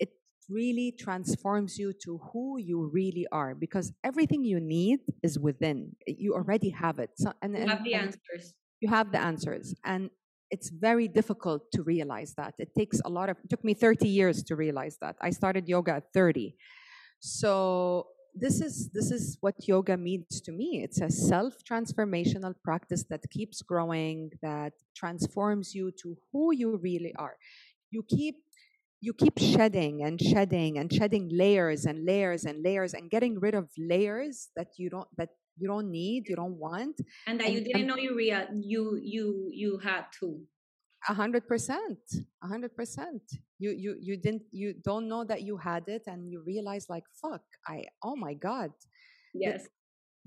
It 0.00 0.08
really 0.50 0.96
transforms 0.98 1.78
you 1.78 1.92
to 2.02 2.18
who 2.32 2.58
you 2.58 2.90
really 2.92 3.28
are 3.30 3.54
because 3.54 3.92
everything 4.02 4.42
you 4.42 4.58
need 4.58 4.98
is 5.22 5.38
within. 5.38 5.94
You 6.08 6.34
already 6.34 6.70
have 6.70 6.98
it. 6.98 7.10
So, 7.14 7.32
and, 7.40 7.54
you 7.54 7.60
and- 7.60 7.70
have 7.70 7.84
the 7.84 7.94
answers 7.94 8.54
you 8.80 8.88
have 8.88 9.12
the 9.12 9.20
answers. 9.20 9.74
And 9.84 10.10
it's 10.50 10.70
very 10.70 11.08
difficult 11.08 11.70
to 11.72 11.82
realize 11.82 12.34
that. 12.36 12.54
It 12.58 12.74
takes 12.74 13.00
a 13.04 13.08
lot 13.08 13.28
of 13.28 13.36
it 13.44 13.50
took 13.50 13.64
me 13.64 13.74
30 13.74 14.08
years 14.08 14.42
to 14.44 14.56
realize 14.56 14.96
that. 15.00 15.16
I 15.20 15.30
started 15.30 15.68
yoga 15.68 15.94
at 15.94 16.12
30 16.14 16.56
so 17.20 18.06
this 18.34 18.60
is 18.60 18.90
this 18.90 19.10
is 19.10 19.36
what 19.40 19.66
yoga 19.66 19.96
means 19.96 20.40
to 20.42 20.52
me. 20.52 20.82
It's 20.84 21.00
a 21.00 21.10
self 21.10 21.54
transformational 21.68 22.54
practice 22.62 23.04
that 23.10 23.28
keeps 23.30 23.62
growing 23.62 24.30
that 24.42 24.74
transforms 24.94 25.74
you 25.74 25.90
to 26.02 26.16
who 26.32 26.52
you 26.54 26.76
really 26.76 27.14
are. 27.18 27.36
You 27.90 28.04
keep 28.08 28.36
you 29.00 29.12
keep 29.14 29.38
shedding 29.38 30.02
and 30.02 30.20
shedding 30.20 30.78
and 30.78 30.92
shedding 30.92 31.28
layers 31.32 31.84
and 31.84 32.04
layers 32.04 32.44
and 32.44 32.62
layers 32.62 32.94
and 32.94 33.10
getting 33.10 33.38
rid 33.38 33.54
of 33.54 33.70
layers 33.78 34.48
that 34.56 34.68
you 34.76 34.90
don't 34.90 35.08
that 35.16 35.30
you 35.60 35.66
don't 35.72 35.90
need 35.90 36.28
you 36.28 36.36
don't 36.36 36.58
want 36.68 36.96
and 37.26 37.40
that 37.40 37.50
you 37.52 37.60
didn't 37.60 37.80
and- 37.80 37.88
know 37.88 37.96
you 37.96 38.12
rea- 38.16 38.48
you 38.74 38.82
you 39.14 39.24
you 39.62 39.70
had 39.78 40.04
to 40.20 40.28
A 41.08 41.14
hundred 41.14 41.44
percent, 41.46 42.02
a 42.44 42.46
hundred 42.52 42.72
percent. 42.74 43.22
You 43.62 43.70
you 43.84 43.90
you 44.06 44.14
didn't 44.24 44.44
you 44.50 44.68
don't 44.88 45.06
know 45.12 45.22
that 45.30 45.40
you 45.48 45.54
had 45.56 45.84
it, 45.96 46.04
and 46.10 46.20
you 46.32 46.38
realize 46.52 46.84
like, 46.94 47.06
fuck, 47.22 47.44
I 47.72 47.76
oh 48.02 48.16
my 48.26 48.34
god, 48.34 48.70
yes 49.46 49.60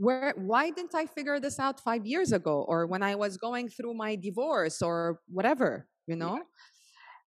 where 0.05 0.33
why 0.51 0.63
didn't 0.71 0.95
I 0.95 1.05
figure 1.17 1.37
this 1.45 1.57
out 1.65 1.75
five 1.89 2.03
years 2.13 2.31
ago, 2.39 2.55
or 2.71 2.79
when 2.91 3.03
I 3.11 3.13
was 3.23 3.33
going 3.47 3.65
through 3.75 3.93
my 4.05 4.15
divorce, 4.27 4.77
or 4.81 5.19
whatever, 5.37 5.71
you 6.07 6.15
know. 6.21 6.35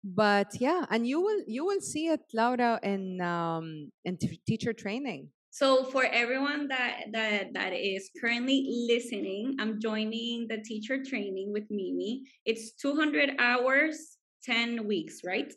But 0.04 0.60
yeah, 0.60 0.86
and 0.90 1.08
you 1.08 1.22
will 1.22 1.44
you 1.48 1.66
will 1.66 1.80
see 1.80 2.08
it, 2.08 2.22
Laura, 2.34 2.80
in 2.84 3.22
um 3.22 3.92
in 4.04 4.18
t- 4.18 4.42
teacher 4.46 4.74
training. 4.74 5.30
So 5.50 5.86
for 5.86 6.04
everyone 6.04 6.68
that 6.68 7.06
that 7.14 7.54
that 7.54 7.74
is 7.74 8.10
currently 8.20 8.66
listening, 8.90 9.56
I'm 9.60 9.80
joining 9.80 10.48
the 10.48 10.58
teacher 10.58 11.02
training 11.04 11.54
with 11.54 11.70
Mimi. 11.70 12.24
It's 12.44 12.74
200 12.74 13.36
hours, 13.40 14.18
10 14.44 14.86
weeks, 14.86 15.22
right? 15.24 15.54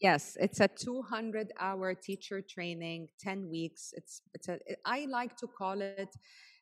Yes, 0.00 0.36
it's 0.40 0.60
a 0.60 0.68
200 0.68 1.52
hour 1.60 1.94
teacher 1.94 2.40
training, 2.42 3.08
10 3.20 3.48
weeks. 3.48 3.92
It's 3.96 4.22
it's 4.34 4.48
a 4.48 4.58
I 4.84 5.06
like 5.08 5.36
to 5.36 5.46
call 5.46 5.80
it 5.80 6.08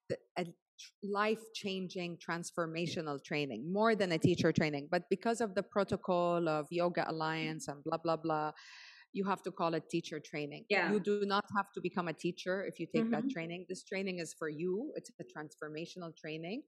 the, 0.09 0.19
a 0.37 0.45
life 1.03 1.41
changing 1.55 2.19
transformational 2.19 3.23
training 3.23 3.73
more 3.73 3.95
than 3.95 4.13
a 4.13 4.19
teacher 4.19 4.53
training, 4.53 4.89
but 4.91 5.03
because 5.11 5.41
of 5.41 5.55
the 5.55 5.63
protocol 5.63 6.49
of 6.49 6.67
Yoga 6.71 7.05
Alliance 7.11 7.69
and 7.69 7.83
blah 7.85 7.99
blah 7.99 8.17
blah, 8.17 8.53
you 9.13 9.25
have 9.25 9.43
to 9.43 9.51
call 9.53 9.75
it 9.75 9.89
teacher 9.91 10.21
training. 10.21 10.65
Yeah. 10.69 10.91
You 10.93 11.01
do 11.01 11.25
not 11.27 11.45
have 11.57 11.73
to 11.75 11.81
become 11.81 12.09
a 12.09 12.13
teacher 12.13 12.65
if 12.65 12.79
you 12.81 12.87
take 12.87 13.11
that 13.11 13.25
Mhm. 13.25 13.33
training. 13.33 13.67
This 13.69 13.85
training 13.85 14.19
is 14.21 14.33
for 14.35 14.49
you. 14.49 14.93
It's 14.97 15.11
a 15.21 15.25
transformational 15.25 16.17
training. 16.17 16.63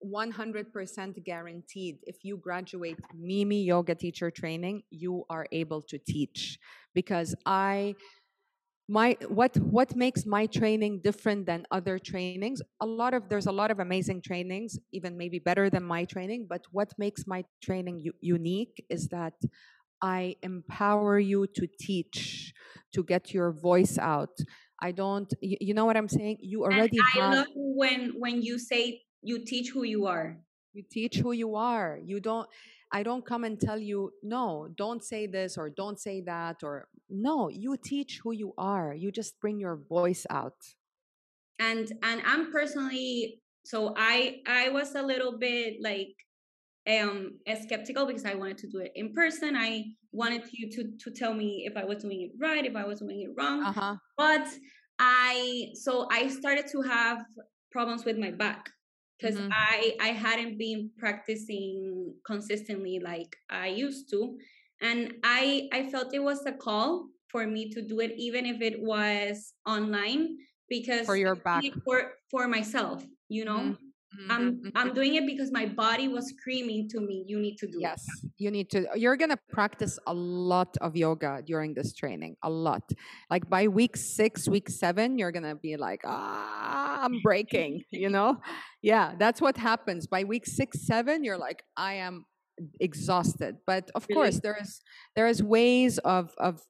100% 0.00 1.24
guaranteed 1.24 1.98
if 2.06 2.22
you 2.22 2.36
graduate 2.36 2.98
mimi 3.14 3.62
yoga 3.62 3.94
teacher 3.94 4.30
training 4.30 4.82
you 4.90 5.24
are 5.30 5.46
able 5.52 5.80
to 5.80 5.98
teach 5.98 6.58
because 6.94 7.34
i 7.46 7.94
my 8.88 9.16
what 9.28 9.56
what 9.58 9.96
makes 9.96 10.24
my 10.26 10.46
training 10.46 11.00
different 11.02 11.46
than 11.46 11.66
other 11.70 11.98
trainings? 11.98 12.62
A 12.80 12.86
lot 12.86 13.14
of 13.14 13.28
there's 13.28 13.46
a 13.46 13.52
lot 13.52 13.70
of 13.70 13.80
amazing 13.80 14.22
trainings 14.22 14.78
even 14.92 15.16
maybe 15.16 15.38
better 15.38 15.68
than 15.68 15.82
my 15.82 16.04
training 16.04 16.46
but 16.48 16.64
what 16.70 16.92
makes 16.98 17.26
my 17.26 17.44
training 17.62 17.98
u- 18.00 18.14
unique 18.20 18.84
is 18.88 19.08
that 19.08 19.34
i 20.02 20.36
empower 20.42 21.18
you 21.18 21.46
to 21.54 21.66
teach 21.80 22.52
to 22.92 23.02
get 23.02 23.32
your 23.34 23.50
voice 23.52 23.98
out. 23.98 24.36
I 24.82 24.92
don't 24.92 25.32
you, 25.40 25.56
you 25.60 25.74
know 25.74 25.86
what 25.86 25.96
i'm 25.96 26.08
saying? 26.08 26.38
You 26.40 26.64
already 26.64 26.98
and 26.98 27.08
I 27.16 27.20
have 27.20 27.34
love 27.38 27.46
when 27.56 28.12
when 28.18 28.42
you 28.42 28.58
say 28.58 29.02
you 29.22 29.44
teach 29.44 29.70
who 29.70 29.84
you 29.84 30.06
are. 30.06 30.38
you 30.74 30.84
teach 30.88 31.16
who 31.16 31.32
you 31.32 31.56
are. 31.56 31.98
You 32.04 32.20
don't 32.20 32.48
i 32.92 33.02
don't 33.02 33.26
come 33.26 33.42
and 33.42 33.58
tell 33.58 33.78
you 33.78 34.12
no 34.22 34.68
don't 34.76 35.02
say 35.02 35.26
this 35.26 35.56
or 35.58 35.68
don't 35.70 35.98
say 35.98 36.20
that 36.20 36.62
or 36.62 36.86
no 37.08 37.48
you 37.48 37.76
teach 37.76 38.20
who 38.22 38.32
you 38.32 38.54
are 38.58 38.94
you 38.94 39.10
just 39.12 39.40
bring 39.40 39.58
your 39.60 39.76
voice 39.76 40.26
out 40.30 40.76
And 41.58 41.90
and 42.02 42.22
I'm 42.24 42.52
personally 42.52 43.42
so 43.64 43.94
I 43.96 44.42
I 44.46 44.68
was 44.68 44.94
a 44.94 45.02
little 45.02 45.38
bit 45.38 45.76
like 45.80 46.14
um 46.88 47.40
skeptical 47.62 48.06
because 48.06 48.24
I 48.24 48.34
wanted 48.34 48.58
to 48.58 48.68
do 48.68 48.78
it 48.80 48.92
in 48.94 49.14
person. 49.14 49.56
I 49.56 49.86
wanted 50.12 50.44
you 50.52 50.70
to 50.72 50.96
to 50.98 51.10
tell 51.12 51.34
me 51.34 51.64
if 51.66 51.76
I 51.76 51.84
was 51.84 52.02
doing 52.02 52.22
it 52.22 52.32
right, 52.40 52.64
if 52.66 52.76
I 52.76 52.86
was 52.86 53.00
doing 53.00 53.22
it 53.22 53.30
wrong. 53.38 53.68
uh-huh 53.68 53.96
but 54.18 54.46
i 55.00 55.68
so 55.74 56.08
i 56.10 56.28
started 56.28 56.66
to 56.68 56.82
have 56.82 57.24
problems 57.70 58.04
with 58.04 58.18
my 58.18 58.30
back 58.30 58.70
because 59.18 59.38
Mhm. 59.38 59.50
i 59.52 59.96
i 60.00 60.08
hadn't 60.08 60.58
been 60.58 60.90
practicing 60.98 62.14
consistently 62.26 62.98
like 63.00 63.36
i 63.50 63.68
used 63.68 64.10
to 64.10 64.38
and 64.80 65.14
i 65.24 65.68
i 65.72 65.88
felt 65.90 66.12
it 66.14 66.22
was 66.22 66.44
a 66.46 66.52
call 66.52 67.08
for 67.28 67.46
me 67.46 67.68
to 67.70 67.82
do 67.82 68.00
it 68.00 68.12
even 68.16 68.46
if 68.46 68.60
it 68.60 68.80
was 68.82 69.52
online 69.66 70.36
because 70.68 71.06
For 71.06 71.16
your 71.16 71.36
back. 71.36 71.62
for 71.84 72.12
for 72.30 72.46
myself 72.48 73.04
you 73.28 73.44
know 73.44 73.60
Mhm. 73.60 73.78
i'm 74.30 74.44
Mhm. 74.56 74.72
i'm 74.74 74.94
doing 74.94 75.14
it 75.14 75.26
because 75.26 75.50
my 75.52 75.66
body 75.66 76.08
was 76.08 76.28
screaming 76.34 76.88
to 76.90 77.00
me 77.00 77.24
you 77.26 77.38
need 77.38 77.56
to 77.58 77.66
do 77.66 77.78
yes 77.80 78.02
you 78.38 78.50
need 78.50 78.70
to 78.70 78.86
you're 78.94 79.16
going 79.16 79.30
to 79.30 79.42
practice 79.58 79.98
a 80.06 80.14
lot 80.14 80.76
of 80.80 80.96
yoga 80.96 81.42
during 81.44 81.74
this 81.74 81.92
training 81.92 82.36
a 82.42 82.50
lot 82.50 82.84
like 83.30 83.44
by 83.50 83.68
week 83.68 83.96
6 83.96 84.48
week 84.48 84.68
7 84.70 85.18
you're 85.18 85.32
going 85.32 85.44
to 85.54 85.56
be 85.56 85.76
like 85.76 86.00
ah 86.06 87.04
i'm 87.04 87.20
breaking 87.20 87.82
you 87.90 88.08
know 88.16 88.40
yeah 88.82 89.14
that's 89.18 89.40
what 89.40 89.56
happens 89.56 90.06
by 90.06 90.24
week 90.24 90.46
6 90.46 90.86
7 90.86 91.24
you're 91.24 91.38
like 91.48 91.62
i 91.76 91.94
am 91.94 92.24
exhausted 92.80 93.56
but 93.66 93.90
of 93.94 94.06
Really? 94.08 94.14
course 94.22 94.40
there 94.40 94.56
is 94.60 94.80
there 95.14 95.26
is 95.26 95.42
ways 95.42 95.98
of 95.98 96.34
of 96.38 96.60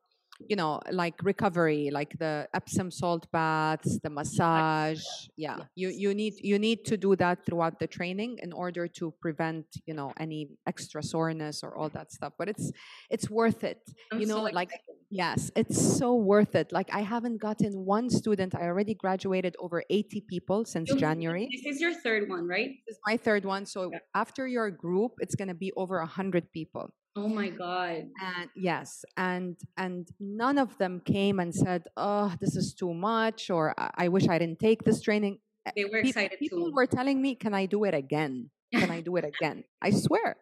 you 0.51 0.57
know 0.57 0.81
like 0.91 1.15
recovery 1.23 1.89
like 1.91 2.19
the 2.19 2.47
epsom 2.53 2.91
salt 2.91 3.27
baths 3.33 3.99
the 4.03 4.11
massage 4.11 5.03
yeah 5.37 5.57
you 5.75 5.89
you 5.89 6.13
need 6.15 6.35
you 6.43 6.59
need 6.59 6.85
to 6.85 6.97
do 6.97 7.17
that 7.17 7.45
throughout 7.47 7.79
the 7.79 7.87
training 7.87 8.39
in 8.43 8.53
order 8.53 8.87
to 8.87 9.15
prevent 9.21 9.65
you 9.87 9.95
know 9.95 10.13
any 10.19 10.49
extra 10.67 11.03
soreness 11.03 11.63
or 11.63 11.75
all 11.75 11.89
that 11.89 12.13
stuff 12.13 12.33
but 12.39 12.49
it's 12.49 12.71
it's 13.09 13.31
worth 13.31 13.65
it 13.65 13.81
I'm 14.13 14.21
you 14.21 14.27
know 14.27 14.45
so 14.47 14.53
like. 14.53 14.71
Yes 15.11 15.51
it's 15.55 15.79
so 15.99 16.15
worth 16.15 16.55
it 16.55 16.73
like 16.73 16.89
i 16.93 17.01
haven't 17.01 17.39
gotten 17.41 17.73
one 17.85 18.11
student 18.11 18.55
i 18.55 18.63
already 18.63 18.95
graduated 18.95 19.55
over 19.61 19.83
80 19.89 20.21
people 20.29 20.65
since 20.65 20.91
You- 20.91 20.97
january 20.99 21.49
This 21.53 21.75
is 21.77 21.81
your 21.81 21.95
third 21.95 22.29
one, 22.29 22.47
right? 22.49 22.71
this 22.87 22.95
is 22.97 23.01
my 23.07 23.17
third 23.17 23.45
one 23.45 23.67
so 23.67 23.91
Yeah. 23.93 23.99
after 24.15 24.47
your 24.49 24.71
group 24.71 25.13
it's 25.19 25.35
going 25.37 25.49
to 25.49 25.55
be 25.55 25.73
over 25.77 25.99
100 26.01 26.51
people 26.53 26.91
Oh 27.19 27.29
my 27.29 27.49
god. 27.49 28.11
and 28.21 28.51
yes 28.57 29.05
and 29.17 29.57
and 29.79 30.09
none 30.21 30.59
of 30.59 30.77
them 30.79 31.01
came 31.01 31.39
and 31.41 31.55
said 31.55 31.85
oh 31.97 32.35
this 32.41 32.57
is 32.57 32.75
too 32.75 32.93
much 32.93 33.49
or 33.49 33.75
i, 33.79 34.09
wish 34.09 34.29
i 34.29 34.39
didn't 34.39 34.59
take 34.59 34.83
this 34.85 35.01
training 35.01 35.39
Uh, 35.67 35.71
They 35.77 35.85
were 35.87 36.03
Peop- 36.03 36.15
excited 36.15 36.39
people 36.39 36.71
were 36.75 36.87
telling 36.87 37.19
me 37.23 37.35
can 37.35 37.55
i 37.55 37.65
do 37.67 37.85
it 37.89 37.95
again 37.95 38.51
can 38.75 38.91
i 38.91 39.01
do 39.01 39.17
it 39.17 39.25
again 39.33 39.65
i 39.81 39.91
swear 39.91 40.37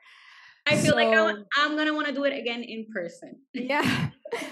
I 0.67 0.77
feel 0.81 0.97
like 0.97 1.09
I, 1.13 1.17
so- 1.21 1.25
wa- 1.29 1.45
I'm 1.61 1.77
gonna 1.77 1.93
want 1.93 2.09
to 2.09 2.15
do 2.17 2.25
it 2.25 2.33
again 2.33 2.63
in 2.65 2.87
person. 2.93 3.37
yeah 3.53 3.85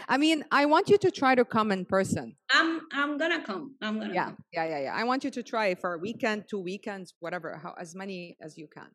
i 0.09 0.17
mean 0.17 0.45
i 0.51 0.65
want 0.67 0.89
you 0.89 0.99
to 0.99 1.11
try 1.11 1.35
to 1.35 1.45
come 1.45 1.71
in 1.73 1.85
person 1.85 2.37
I'm 2.53 2.81
I'm 2.93 3.19
gonna 3.19 3.43
come. 3.45 3.77
I'm 3.81 3.99
gonna 3.99 4.15
yeah 4.15 4.25
come. 4.27 4.37
yeah 4.53 4.65
yeah 4.67 4.81
yeah 4.87 4.95
i 4.95 5.05
want 5.05 5.25
you 5.25 5.31
to 5.31 5.43
try 5.43 5.75
for 5.75 5.95
a 5.95 5.99
weekend 5.99 6.45
two 6.49 6.61
weekends 6.61 7.15
whatever 7.21 7.57
how 7.63 7.75
as 7.79 7.95
many 7.95 8.37
as 8.41 8.59
you 8.59 8.67
can 8.67 8.91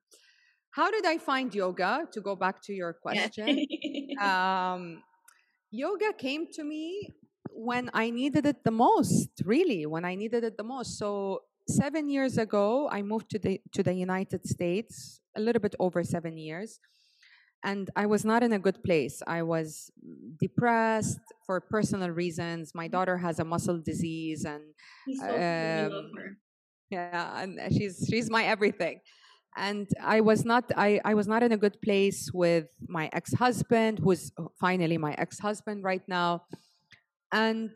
how 0.72 0.92
did 0.92 1.06
i 1.06 1.18
find 1.18 1.54
yoga 1.56 2.08
to 2.12 2.22
go 2.22 2.36
back 2.36 2.62
to 2.64 2.74
your 2.74 2.94
Yeah. 2.94 3.02
question 3.02 3.66
um, 4.22 5.02
yoga 5.72 6.14
came 6.14 6.48
to 6.54 6.64
me 6.64 7.14
when 7.52 7.90
I 7.94 8.12
needed 8.12 8.46
it 8.46 8.64
the 8.64 8.72
most, 8.72 9.30
really, 9.44 9.86
when 9.88 10.06
I 10.06 10.14
needed 10.16 10.44
it 10.44 10.58
the 10.58 10.64
most. 10.64 10.98
So 11.00 11.42
seven 11.68 12.08
years 12.08 12.38
ago, 12.38 12.88
I 12.92 13.02
moved 13.02 13.30
to 13.32 13.40
the 13.40 13.60
to 13.74 13.82
the 13.82 13.94
United 13.94 14.46
States, 14.46 15.22
a 15.36 15.42
little 15.42 15.60
bit 15.62 15.74
over 15.80 16.04
seven 16.04 16.38
years, 16.38 16.80
and 17.64 17.90
I 17.96 18.06
was 18.06 18.24
not 18.26 18.44
in 18.44 18.54
a 18.54 18.60
good 18.60 18.84
place. 18.84 19.22
I 19.28 19.44
was 19.44 19.92
depressed 20.40 21.20
for 21.46 21.60
personal 21.60 22.10
reasons. 22.12 22.74
My 22.76 22.88
daughter 22.88 23.18
has 23.18 23.40
a 23.40 23.46
muscle 23.46 23.80
disease, 23.80 24.46
and 24.46 24.64
so 25.20 25.26
cute. 25.28 25.36
I 25.36 25.88
love 25.88 26.06
Um, 26.06 26.38
yeah 26.90 27.42
and 27.42 27.60
she's 27.74 28.06
she's 28.10 28.30
my 28.30 28.44
everything 28.46 29.00
and 29.58 29.88
i 30.04 30.22
was 30.22 30.46
not 30.46 30.64
i 30.78 31.00
i 31.06 31.14
was 31.14 31.28
not 31.28 31.44
in 31.44 31.52
a 31.52 31.58
good 31.58 31.82
place 31.82 32.32
with 32.34 32.68
my 32.88 33.10
ex-husband 33.14 34.00
who's 34.00 34.32
finally 34.60 34.98
my 34.98 35.14
ex-husband 35.18 35.84
right 35.84 36.04
now 36.08 36.44
and 37.32 37.72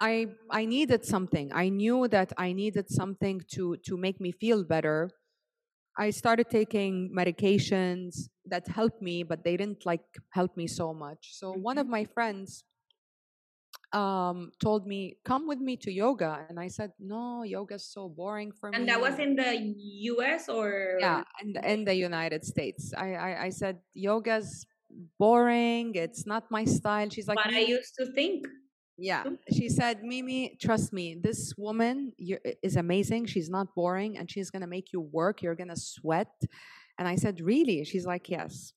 i 0.00 0.26
i 0.50 0.64
needed 0.64 1.04
something 1.04 1.50
i 1.54 1.68
knew 1.68 2.06
that 2.08 2.32
i 2.38 2.52
needed 2.52 2.88
something 2.90 3.40
to 3.48 3.76
to 3.78 3.96
make 3.96 4.20
me 4.20 4.30
feel 4.32 4.64
better 4.64 5.10
i 5.98 6.10
started 6.10 6.48
taking 6.50 7.10
medications 7.16 8.28
that 8.46 8.66
helped 8.68 9.00
me 9.00 9.22
but 9.22 9.42
they 9.44 9.56
didn't 9.56 9.84
like 9.86 10.04
help 10.30 10.56
me 10.56 10.66
so 10.66 10.92
much. 10.92 11.30
So 11.32 11.52
one 11.52 11.78
of 11.78 11.86
my 11.88 12.04
friends 12.04 12.64
um 13.92 14.50
told 14.60 14.86
me 14.86 15.16
come 15.24 15.46
with 15.46 15.58
me 15.60 15.76
to 15.76 15.90
yoga. 15.92 16.46
And 16.48 16.58
i 16.58 16.68
said 16.68 16.90
no 16.98 17.42
yoga's 17.44 17.86
so 17.86 18.08
boring 18.08 18.50
for 18.52 18.70
me 18.70 18.76
And 18.76 18.88
that 18.88 19.00
was 19.00 19.18
in 19.18 19.36
the 19.36 19.50
U.S. 20.14 20.48
or 20.48 20.96
yeah 21.00 21.22
in 21.42 21.52
the, 21.52 21.72
in 21.72 21.84
the 21.84 21.94
united 21.94 22.44
states. 22.44 22.92
I, 22.96 23.14
I 23.14 23.30
i 23.46 23.50
said 23.50 23.78
yoga's 23.94 24.66
boring 25.18 25.94
it's 25.94 26.26
not 26.26 26.50
my 26.50 26.64
style. 26.64 27.08
She's 27.10 27.28
like 27.28 27.36
what 27.36 27.54
I 27.54 27.60
used 27.76 27.94
to 27.98 28.06
think. 28.18 28.46
yeah 28.96 29.24
she 29.56 29.66
said 29.68 30.02
mimi 30.06 30.56
trust 30.62 30.92
me 30.92 31.06
this 31.28 31.40
woman 31.58 32.12
you 32.16 32.38
is 32.62 32.76
amazing 32.76 33.26
she's 33.26 33.50
not 33.50 33.66
boring 33.74 34.12
and 34.18 34.30
she's 34.30 34.50
gonna 34.54 34.70
make 34.76 34.92
you 34.94 35.00
work 35.20 35.42
you're 35.42 35.58
gonna 35.62 35.74
sweat 35.94 36.30
and 36.98 37.06
i 37.08 37.14
said 37.16 37.40
really 37.40 37.84
she's 37.84 38.06
like 38.06 38.28
yes 38.28 38.72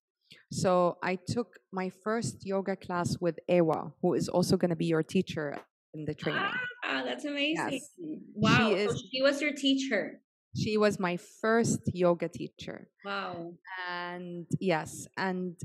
so 0.52 0.98
i 1.04 1.18
took 1.28 1.60
my 1.72 1.90
first 2.04 2.46
yoga 2.46 2.76
class 2.76 3.18
with 3.20 3.38
ewa 3.48 3.92
who 4.02 4.14
is 4.14 4.28
also 4.30 4.58
going 4.58 4.70
to 4.70 4.76
be 4.76 4.86
your 4.86 5.04
teacher 5.04 5.58
in 5.94 6.06
the 6.06 6.14
training 6.14 6.52
Ah, 6.90 7.04
that's 7.04 7.26
amazing. 7.26 7.72
Yes. 7.72 7.90
Wow. 8.34 8.70
She 8.70 8.88
so 8.88 8.96
she 9.12 9.22
was 9.22 9.42
your 9.42 9.54
teacher. 9.54 10.22
she 10.56 10.78
was 10.78 11.00
my 11.00 11.18
first 11.42 11.82
yoga 11.94 12.30
teacher 12.30 12.90
Wow. 13.06 13.54
and 13.90 14.46
yes 14.60 15.08
and 15.18 15.56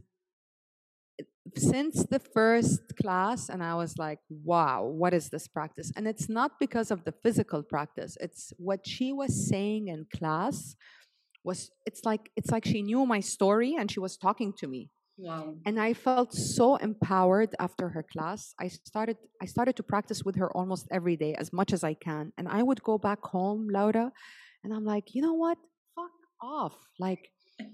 since 1.56 2.06
the 2.06 2.18
first 2.18 2.80
class 3.00 3.48
and 3.48 3.62
i 3.62 3.74
was 3.74 3.98
like 3.98 4.20
wow 4.30 4.84
what 4.84 5.12
is 5.12 5.28
this 5.28 5.46
practice 5.48 5.92
and 5.96 6.06
it's 6.06 6.28
not 6.28 6.52
because 6.58 6.90
of 6.90 7.04
the 7.04 7.12
physical 7.22 7.62
practice 7.62 8.16
it's 8.20 8.52
what 8.58 8.86
she 8.86 9.12
was 9.12 9.48
saying 9.48 9.88
in 9.88 10.06
class 10.16 10.74
was 11.44 11.70
it's 11.87 12.02
like 12.05 12.31
it's 12.37 12.50
like 12.50 12.64
she 12.64 12.83
knew 12.83 13.05
my 13.07 13.20
story 13.20 13.74
and 13.78 13.90
she 13.90 14.00
was 14.00 14.16
talking 14.16 14.52
to 14.61 14.66
me 14.66 14.90
Wow. 15.18 15.55
and 15.66 15.78
i 15.78 15.92
felt 15.92 16.33
so 16.33 16.76
empowered 16.76 17.50
after 17.61 17.88
her 17.90 18.02
class 18.12 18.55
i 18.59 18.68
started 18.68 19.16
i 19.42 19.46
started 19.46 19.76
to 19.76 19.83
practice 19.83 20.24
with 20.24 20.37
her 20.37 20.50
almost 20.57 20.88
every 20.90 21.16
day 21.16 21.35
as 21.35 21.52
much 21.52 21.70
as 21.72 21.85
i 21.85 21.94
can 21.94 22.33
and 22.38 22.48
i 22.48 22.62
would 22.62 22.83
go 22.83 22.96
back 22.98 23.20
home 23.22 23.68
laura 23.70 24.11
and 24.64 24.72
i'm 24.74 24.85
like 24.85 25.14
you 25.14 25.20
know 25.22 25.35
what 25.35 25.59
fuck 25.94 26.11
off 26.40 26.74
like 26.98 27.28
I- 27.61 27.64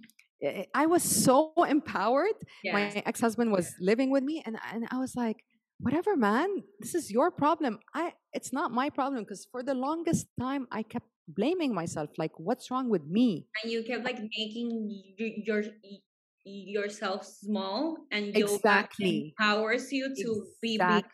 eh, 0.42 0.64
I 0.74 0.87
was 0.87 1.02
so 1.02 1.52
empowered. 1.68 2.37
Yeah. 2.62 2.72
My 2.74 2.83
ex-husband 3.11 3.50
was 3.50 3.66
living 3.90 4.11
with 4.14 4.22
me, 4.22 4.37
and 4.46 4.57
and 4.72 4.87
I 4.94 4.98
was 5.04 5.16
like, 5.16 5.38
"Whatever, 5.81 6.14
man. 6.16 6.48
This 6.78 6.94
is 6.94 7.11
your 7.11 7.28
problem. 7.42 7.72
I. 7.92 8.12
It's 8.33 8.52
not 8.52 8.70
my 8.70 8.88
problem." 8.98 9.20
Because 9.24 9.42
for 9.50 9.62
the 9.64 9.74
longest 9.74 10.26
time, 10.38 10.68
I 10.70 10.83
kept 10.85 11.09
blaming 11.28 11.74
myself. 11.74 12.10
Like, 12.18 12.32
what's 12.38 12.70
wrong 12.70 12.88
with 12.88 13.04
me? 13.06 13.46
and 13.62 13.70
you 13.72 13.82
kept 13.84 14.04
like 14.04 14.18
making 14.38 14.90
your 15.46 15.62
yourself 16.44 17.24
small 17.26 17.98
and 18.10 18.34
Exactly. 18.36 19.34
empowers 19.38 19.92
you 19.92 20.14
to 20.16 20.46
be 20.62 20.78
big. 20.78 20.80
Exact- 20.80 21.12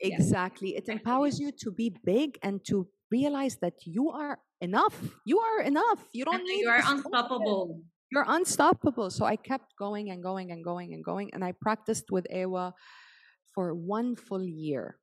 Yeah. 0.00 0.16
Exactly. 0.16 0.70
It 0.76 0.88
empowers 0.88 1.40
you 1.40 1.50
to 1.64 1.70
be 1.72 1.88
big 2.04 2.38
and 2.42 2.60
to 2.66 2.86
realize 3.10 3.56
that 3.64 3.86
you 3.86 4.10
are 4.10 4.38
enough. 4.60 4.96
You 5.24 5.38
are 5.40 5.62
enough. 5.62 6.04
You 6.12 6.24
don't 6.26 6.34
and 6.34 6.44
need. 6.44 6.60
you 6.60 6.68
are 6.68 6.82
unstoppable. 6.84 7.80
You're 8.12 8.26
unstoppable. 8.28 9.08
So 9.10 9.24
I 9.24 9.36
kept 9.36 9.74
going 9.78 10.10
and 10.10 10.22
going 10.22 10.52
and 10.52 10.62
going 10.62 10.92
and 10.92 11.02
going, 11.02 11.32
and 11.32 11.42
I 11.42 11.52
practiced 11.52 12.10
with 12.10 12.26
Ewa 12.30 12.74
for 13.54 13.72
one 13.74 14.14
full 14.16 14.44
year. 14.44 14.98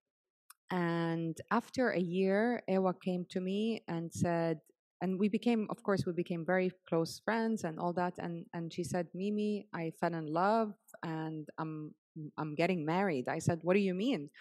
And 0.74 1.38
after 1.52 1.92
a 1.92 2.00
year, 2.00 2.64
Ewa 2.68 2.96
came 2.96 3.26
to 3.30 3.40
me 3.40 3.84
and 3.88 4.12
said, 4.12 4.60
and 5.02 5.20
we 5.20 5.30
became, 5.30 5.68
of 5.70 5.84
course, 5.84 6.04
we 6.08 6.14
became 6.14 6.44
very 6.44 6.72
close 6.90 7.22
friends 7.24 7.64
and 7.64 7.78
all 7.78 7.94
that. 7.94 8.14
And 8.18 8.46
and 8.54 8.74
she 8.74 8.84
said, 8.84 9.08
Mimi, 9.14 9.68
I 9.74 9.92
fell 10.00 10.16
in 10.16 10.26
love 10.34 10.74
and 11.04 11.48
I'm 11.60 11.94
I'm 12.40 12.56
getting 12.56 12.86
married. 12.86 13.28
I 13.28 13.38
said, 13.38 13.60
What 13.62 13.76
do 13.76 13.82
you 13.82 13.94
mean? 13.94 14.32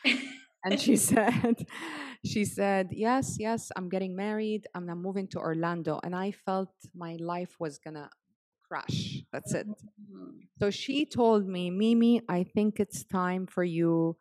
and 0.64 0.80
she 0.80 0.96
said 1.10 1.66
she 2.24 2.44
said 2.44 2.88
yes 2.92 3.36
yes 3.38 3.72
i'm 3.76 3.88
getting 3.88 4.14
married 4.14 4.66
i'm 4.74 4.86
moving 5.02 5.26
to 5.26 5.38
orlando 5.38 6.00
and 6.04 6.14
i 6.14 6.30
felt 6.30 6.70
my 6.94 7.16
life 7.20 7.56
was 7.58 7.78
gonna 7.78 8.08
crash 8.68 9.22
that's 9.32 9.54
it 9.54 9.66
so 10.60 10.70
she 10.70 11.04
told 11.04 11.46
me 11.46 11.70
mimi 11.70 12.22
i 12.28 12.44
think 12.44 12.78
it's 12.78 13.04
time 13.04 13.46
for 13.46 13.64
you 13.64 14.16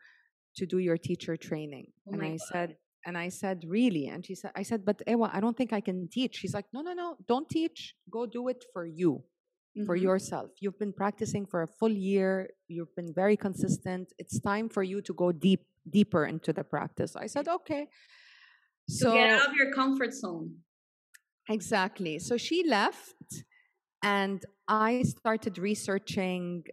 to 0.58 0.66
do 0.66 0.78
your 0.80 0.98
teacher 0.98 1.36
training 1.38 1.88
Oh 2.08 2.14
and 2.14 2.22
i 2.24 2.32
God. 2.32 2.40
said 2.52 2.70
and 3.06 3.18
i 3.18 3.30
said 3.30 3.64
really 3.68 4.06
and 4.08 4.26
she 4.26 4.36
said 4.36 4.52
i 4.56 4.64
said 4.64 4.86
but 4.86 5.02
ewa 5.08 5.30
i 5.34 5.40
don't 5.40 5.58
think 5.58 5.72
i 5.74 5.82
can 5.82 6.08
teach 6.10 6.36
she's 6.36 6.54
like 6.54 6.66
no 6.74 6.82
no 6.82 6.94
no 6.94 7.16
don't 7.28 7.50
teach 7.50 7.96
go 8.10 8.26
do 8.26 8.48
it 8.48 8.64
for 8.74 8.86
you 8.86 9.24
for 9.86 9.96
Mhm. 9.98 10.02
yourself. 10.02 10.50
You've 10.60 10.78
been 10.78 10.92
practicing 10.92 11.46
for 11.46 11.62
a 11.62 11.68
full 11.80 11.96
year. 12.12 12.50
You've 12.68 12.94
been 12.94 13.14
very 13.14 13.38
consistent. 13.38 14.12
It's 14.22 14.38
time 14.52 14.68
for 14.68 14.84
you 14.84 15.00
to 15.08 15.14
go 15.14 15.32
deep, 15.32 15.64
deeper 15.90 16.26
into 16.26 16.52
the 16.52 16.66
practice. 16.66 17.16
I 17.16 17.28
said, 17.28 17.48
okay. 17.48 17.84
to 18.90 18.94
So 19.02 19.14
get 19.14 19.30
out 19.30 19.48
of 19.48 19.54
your 19.56 19.72
comfort 19.72 20.14
zone. 20.14 20.48
exactly. 21.50 22.20
So 22.20 22.36
she 22.38 22.68
left, 22.68 23.16
and 24.04 24.44
I 24.68 25.04
started 25.04 25.58
researching 25.58 26.64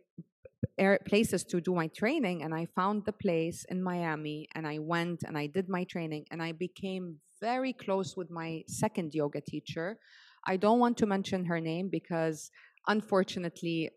air, 0.78 0.98
places 1.06 1.44
to 1.44 1.60
do 1.60 1.74
my 1.74 1.88
training, 1.88 2.42
and 2.42 2.54
I 2.54 2.66
found 2.66 3.04
the 3.04 3.12
place 3.12 3.64
in 3.68 3.82
Miami, 3.82 4.48
and 4.54 4.66
I 4.66 4.78
went 4.78 5.22
and 5.24 5.36
I 5.36 5.46
did 5.46 5.68
my 5.68 5.84
training, 5.84 6.26
and 6.30 6.42
I 6.42 6.52
became 6.52 7.16
very 7.40 7.72
close 7.72 8.16
with 8.16 8.30
my 8.30 8.62
second 8.66 9.14
yoga 9.14 9.40
teacher. 9.40 9.98
I 10.46 10.56
don't 10.56 10.78
want 10.78 10.96
to 10.98 11.06
mention 11.06 11.44
her 11.44 11.60
name 11.60 11.88
because 11.88 12.50
unfortunately 12.86 13.90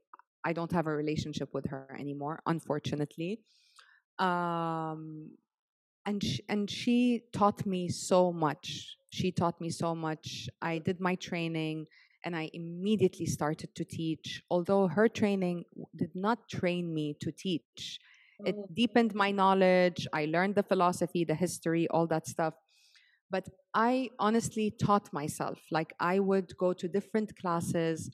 I 0.43 0.53
don't 0.53 0.71
have 0.71 0.87
a 0.87 0.95
relationship 0.95 1.53
with 1.53 1.65
her 1.69 1.95
anymore 1.99 2.41
unfortunately. 2.45 3.39
Um 4.19 5.31
and 6.05 6.23
and 6.49 6.69
she 6.69 7.23
taught 7.31 7.65
me 7.65 7.89
so 7.89 8.33
much. 8.33 8.97
She 9.11 9.31
taught 9.31 9.61
me 9.61 9.69
so 9.69 9.93
much. 9.95 10.49
I 10.61 10.79
did 10.79 10.99
my 10.99 11.15
training 11.15 11.85
and 12.23 12.35
I 12.35 12.49
immediately 12.53 13.25
started 13.25 13.73
to 13.75 13.85
teach 13.85 14.43
although 14.51 14.87
her 14.87 15.07
training 15.09 15.65
did 15.95 16.15
not 16.15 16.49
train 16.49 16.93
me 16.93 17.15
to 17.21 17.31
teach 17.31 17.99
it 18.45 18.57
Oh. 18.57 18.67
deepened 18.73 19.13
my 19.13 19.31
knowledge. 19.31 20.07
I 20.13 20.25
learned 20.25 20.55
the 20.55 20.63
philosophy, 20.63 21.23
the 21.25 21.35
history, 21.35 21.87
all 21.89 22.07
that 22.07 22.27
stuff. 22.27 22.55
But 23.29 23.47
I 23.73 24.09
honestly 24.19 24.71
taught 24.71 25.13
myself. 25.13 25.59
Like 25.71 25.93
I 25.99 26.19
would 26.19 26.57
go 26.57 26.73
to 26.73 26.87
different 26.87 27.37
classes, 27.37 28.09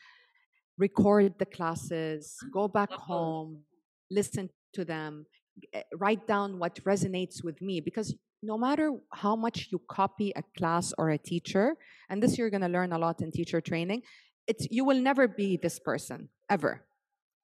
record 0.78 1.40
the 1.40 1.46
classes, 1.46 2.38
go 2.52 2.68
back 2.68 2.96
home, 2.96 3.64
listen 4.12 4.50
to 4.74 4.86
them, 4.86 5.26
eh, 5.74 5.84
write 5.96 6.28
down 6.28 6.60
what 6.60 6.76
resonates 6.84 7.44
with 7.44 7.62
me. 7.62 7.82
Because 7.82 8.16
no 8.44 8.58
matter 8.58 8.92
how 9.14 9.36
much 9.36 9.70
you 9.72 9.82
copy 9.90 10.32
a 10.36 10.44
class 10.58 10.94
or 10.98 11.10
a 11.10 11.18
teacher, 11.18 11.76
and 12.10 12.22
this 12.22 12.38
you're 12.38 12.50
going 12.50 12.62
to 12.62 12.68
learn 12.68 12.94
a 12.94 12.98
lot 12.98 13.22
in 13.22 13.32
teacher 13.32 13.62
training, 13.62 14.04
it's 14.48 14.68
you 14.72 14.86
will 14.86 15.00
never 15.00 15.28
be 15.28 15.58
this 15.58 15.80
person 15.80 16.30
ever. 16.50 16.84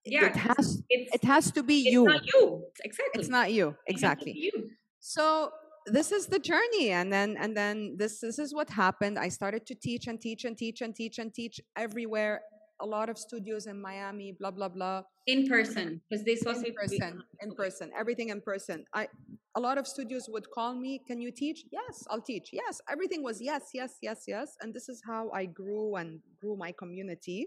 Yeah, 0.06 0.28
it 0.28 0.36
has 0.36 0.84
it 0.90 1.24
has 1.24 1.52
to 1.52 1.64
be 1.64 1.82
it's 1.82 1.94
you. 1.94 2.06
not 2.06 2.26
you. 2.26 2.64
Exactly. 2.84 3.20
It's 3.20 3.30
not 3.30 3.54
you 3.54 3.68
It 3.68 3.72
has 3.72 3.76
to 3.86 3.92
exactly. 3.92 4.34
you. 4.36 4.70
So 5.00 5.52
this 5.86 6.12
is 6.12 6.28
the 6.28 6.40
journey, 6.40 6.92
and 6.92 7.12
then 7.12 7.38
and 7.40 7.56
then 7.56 7.96
this 7.98 8.20
this 8.20 8.40
is 8.40 8.54
what 8.54 8.70
happened. 8.70 9.18
I 9.18 9.30
started 9.30 9.66
to 9.68 9.76
teach 9.76 10.08
and 10.08 10.20
teach 10.20 10.46
and 10.46 10.58
teach 10.58 10.82
and 10.82 10.96
teach 10.96 11.20
and 11.20 11.34
teach 11.34 11.60
everywhere. 11.76 12.42
A 12.84 12.88
lot 12.96 13.08
of 13.10 13.18
studios 13.18 13.66
in 13.72 13.78
Miami, 13.82 14.36
blah 14.40 14.52
blah 14.52 14.68
blah. 14.68 15.04
In 15.26 15.48
person, 15.48 16.02
because 16.04 16.24
this 16.26 16.42
was 16.46 16.58
In 16.68 16.74
person, 16.82 17.24
in 17.40 17.56
person, 17.56 17.92
everything 18.02 18.28
in 18.36 18.42
person. 18.42 18.84
I 18.94 19.08
a 19.56 19.62
lot 19.68 19.78
of 19.82 19.86
studios 19.88 20.26
would 20.34 20.48
call 20.58 20.76
me, 20.76 20.92
"Can 21.08 21.22
you 21.26 21.32
teach?" 21.32 21.60
Yes, 21.72 21.96
I'll 22.10 22.26
teach. 22.32 22.48
Yes, 22.62 22.82
everything 22.94 23.22
was 23.24 23.38
yes, 23.42 23.64
yes, 23.74 23.94
yes, 24.08 24.20
yes, 24.28 24.50
and 24.60 24.74
this 24.76 24.90
is 24.94 25.00
how 25.12 25.24
I 25.32 25.46
grew 25.46 25.96
and 25.96 26.20
grew 26.42 26.56
my 26.66 26.72
community. 26.82 27.40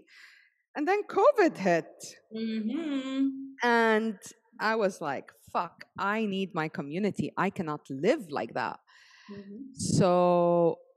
And 0.75 0.87
then 0.89 1.03
COVID 1.17 1.53
hit. 1.67 1.91
Mhm. 2.33 3.29
And 3.63 4.17
I 4.59 4.73
was 4.75 5.01
like, 5.01 5.31
fuck, 5.53 5.85
I 5.97 6.25
need 6.25 6.53
my 6.53 6.67
community. 6.67 7.31
I 7.37 7.49
cannot 7.49 7.83
live 7.89 8.23
like 8.39 8.53
that. 8.53 8.79
Mhm. 9.29 9.73
So 9.73 10.09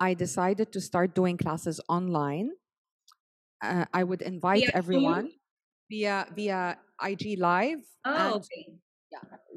I 0.00 0.14
decided 0.14 0.72
to 0.72 0.80
start 0.80 1.14
doing 1.14 1.36
classes 1.36 1.80
online. 1.88 2.50
Uh, 3.62 3.84
I 3.92 4.04
would 4.04 4.22
invite 4.22 4.60
Via 4.60 4.66
Zoom? 4.72 4.78
everyone 4.78 5.30
via 5.90 6.26
via 6.34 6.78
IG 7.02 7.38
Live 7.38 7.80
Oh, 8.04 8.14
and 8.14 8.34
okay. 8.36 8.66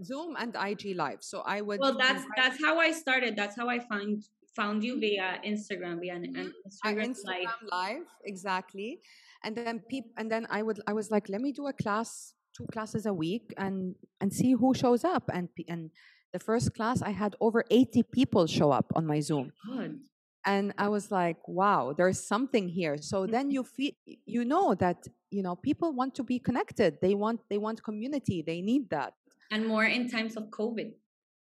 Zoom 0.04 0.36
and 0.38 0.56
IG 0.56 0.96
Live. 0.96 1.22
So 1.22 1.42
I 1.46 1.62
would 1.62 1.80
Well, 1.80 1.98
that's 1.98 2.24
that's 2.36 2.60
how 2.62 2.80
I 2.80 2.92
started. 2.92 3.36
That's 3.36 3.56
how 3.56 3.70
I 3.70 3.80
found 3.80 4.24
found 4.56 4.84
you 4.84 5.00
via 5.00 5.40
Instagram, 5.46 6.00
via 6.02 6.16
an, 6.16 6.26
an 6.36 6.52
uh, 6.52 6.70
Instagram, 6.70 7.10
Instagram 7.10 7.58
live. 7.72 7.72
live 7.72 8.08
exactly 8.26 9.00
and 9.44 9.56
then 9.56 9.80
peop 9.90 10.06
and 10.18 10.32
then 10.32 10.46
i 10.50 10.62
would 10.62 10.80
i 10.88 10.94
was 10.94 11.12
like 11.12 11.28
let 11.28 11.42
me 11.42 11.52
do 11.52 11.68
a 11.68 11.74
class 11.74 12.34
two 12.56 12.66
classes 12.72 13.06
a 13.06 13.14
week 13.14 13.54
and 13.58 13.96
and 14.22 14.32
see 14.32 14.54
who 14.54 14.74
shows 14.74 15.04
up 15.04 15.30
and 15.34 15.50
and 15.68 15.90
the 16.32 16.40
first 16.40 16.74
class 16.74 17.02
i 17.02 17.10
had 17.10 17.36
over 17.42 17.64
80 17.70 18.04
people 18.04 18.48
show 18.48 18.72
up 18.72 18.92
on 18.96 19.06
my 19.06 19.20
zoom 19.20 19.52
God. 19.68 19.96
And 20.46 20.74
i 20.78 20.88
was 20.88 21.12
like 21.12 21.38
wow 21.48 21.94
there's 21.96 22.20
something 22.20 22.68
here 22.68 22.98
so 22.98 23.26
then 23.26 23.46
mm-hmm. 23.46 23.52
you 23.52 23.64
feel 23.64 23.92
you 24.26 24.44
know 24.46 24.74
that 24.76 25.08
you 25.32 25.42
know 25.42 25.56
people 25.56 25.94
want 25.94 26.14
to 26.16 26.24
be 26.24 26.40
connected 26.40 26.98
they 27.02 27.16
want 27.16 27.40
they 27.50 27.58
want 27.58 27.82
community 27.84 28.42
they 28.42 28.62
need 28.62 28.90
that 28.90 29.14
And 29.54 29.68
more 29.68 29.86
in 29.86 30.10
times 30.10 30.36
of 30.36 30.50
COVID. 30.50 30.94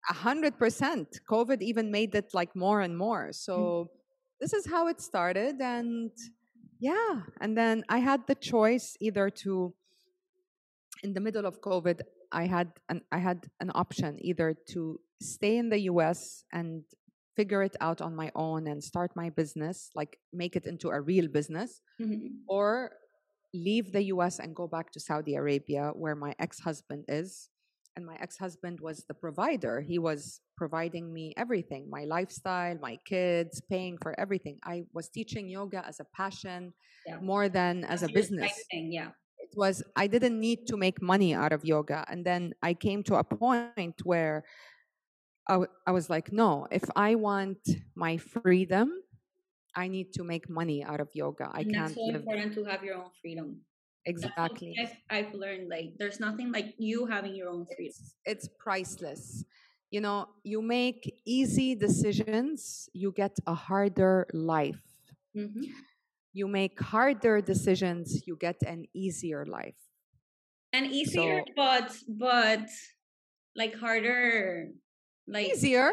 a 0.09 0.15
hundred 0.15 0.59
percent. 0.59 1.21
COVID 1.29 1.61
even 1.61 1.91
made 1.91 2.15
it 2.15 2.33
like 2.33 2.57
more 2.57 2.81
and 2.81 2.97
more. 2.97 3.29
Mm. 3.29 3.35
So 3.35 3.91
this 4.41 4.53
is 4.55 4.65
how 4.67 4.89
it 4.89 5.01
started, 5.01 5.61
and 5.61 6.11
yeah, 6.81 7.23
and 7.41 7.57
then 7.57 7.85
I 7.89 7.99
had 7.99 8.27
the 8.27 8.35
choice 8.35 8.97
either 9.01 9.29
to, 9.45 9.75
in 11.03 11.13
the 11.13 11.21
middle 11.21 11.45
of 11.45 11.61
COVID, 11.61 12.01
I 12.33 12.47
had 12.47 12.69
an 12.89 13.03
I 13.13 13.19
had 13.19 13.47
an 13.61 13.71
option 13.75 14.17
either 14.21 14.57
to 14.73 15.01
stay 15.21 15.59
in 15.59 15.69
the 15.69 15.81
U.S. 15.93 16.45
and 16.53 16.85
figure 17.39 17.63
it 17.69 17.77
out 17.87 18.01
on 18.07 18.13
my 18.23 18.31
own 18.47 18.61
and 18.71 18.79
start 18.93 19.11
my 19.23 19.29
business, 19.41 19.77
like 20.01 20.13
make 20.43 20.55
it 20.61 20.67
into 20.73 20.89
a 20.97 21.01
real 21.11 21.29
business, 21.39 21.71
Mhm. 22.03 22.43
or 22.57 22.69
leave 23.69 23.87
the 23.97 24.05
US 24.15 24.35
and 24.43 24.51
go 24.61 24.67
back 24.77 24.87
to 24.95 24.99
Saudi 25.09 25.35
Arabia, 25.43 25.85
where 26.03 26.17
my 26.27 26.33
ex 26.45 26.53
husband 26.69 27.03
is. 27.21 27.31
And 27.97 28.03
my 28.13 28.17
ex 28.25 28.31
husband 28.45 28.77
was 28.89 28.97
the 29.09 29.17
provider. 29.25 29.75
He 29.93 29.99
was 30.09 30.21
providing 30.63 31.07
me 31.19 31.25
everything 31.45 31.83
my 31.99 32.05
lifestyle, 32.17 32.77
my 32.89 32.97
kids, 33.13 33.55
paying 33.75 33.95
for 34.05 34.13
everything. 34.25 34.57
I 34.75 34.77
was 34.99 35.07
teaching 35.19 35.45
yoga 35.59 35.81
as 35.91 35.97
a 36.05 36.07
passion 36.21 36.63
Yeah. 37.09 37.19
more 37.31 37.47
than 37.59 37.75
as 37.93 38.01
a 38.03 38.07
That's 38.07 38.13
your 38.13 38.19
business. 38.21 38.55
thing, 38.71 38.87
yeah. 38.99 39.11
It 39.47 39.53
was, 39.63 39.77
I 40.03 40.07
didn't 40.15 40.39
need 40.49 40.61
to 40.71 40.77
make 40.87 40.99
money 41.13 41.31
out 41.43 41.53
of 41.57 41.61
yoga. 41.75 42.01
And 42.11 42.21
then 42.29 42.43
I 42.71 42.73
came 42.87 43.01
to 43.09 43.15
a 43.23 43.25
point 43.25 43.97
where 44.13 44.37
I, 45.49 45.53
w- 45.55 45.71
I 45.87 45.93
was 45.93 46.11
like, 46.11 46.33
no, 46.33 46.67
if 46.71 46.85
I 46.95 47.15
want 47.15 47.59
my 47.95 48.17
freedom, 48.19 48.93
I 49.75 49.89
need 49.89 50.13
to 50.15 50.25
make 50.25 50.49
money 50.49 50.85
out 50.85 51.01
of 51.01 51.09
yoga. 51.15 51.51
I 51.53 51.61
and 51.61 51.73
can't 51.73 51.87
It's 51.87 51.95
so 51.97 52.05
live. 52.07 52.17
important 52.17 52.55
to 52.55 52.65
have 52.65 52.83
your 52.85 52.97
own 52.97 53.11
freedom. 53.23 53.61
Exactly. 54.05 54.75
I've, 54.81 54.97
I've 55.11 55.35
learned. 55.35 55.69
Like, 55.69 55.95
there's 55.99 56.21
nothing 56.21 56.53
like 56.53 56.75
you 56.79 57.07
having 57.07 57.35
your 57.35 57.49
own 57.49 57.67
freedom. 57.67 57.95
it's, 57.99 58.15
it's 58.25 58.49
priceless. 58.59 59.45
You 59.91 60.01
know, 60.03 60.29
you 60.45 60.61
make 60.61 61.21
easy 61.25 61.75
decisions, 61.75 62.89
you 62.93 63.13
get 63.13 63.37
a 63.47 63.55
harder 63.55 64.27
life. 64.35 64.83
Mhm. 65.37 65.65
You 66.35 66.47
make 66.47 66.79
harder 66.81 67.41
decisions, 67.41 68.27
you 68.27 68.37
get 68.37 68.57
an 68.67 68.85
easier 68.95 69.47
life. 69.47 69.81
And 70.73 70.87
easier, 70.87 71.41
So- 71.41 71.53
but 71.57 71.97
but 72.07 72.69
like 73.57 73.75
harder. 73.75 74.69
Like 75.29 75.53
Easier, 75.53 75.91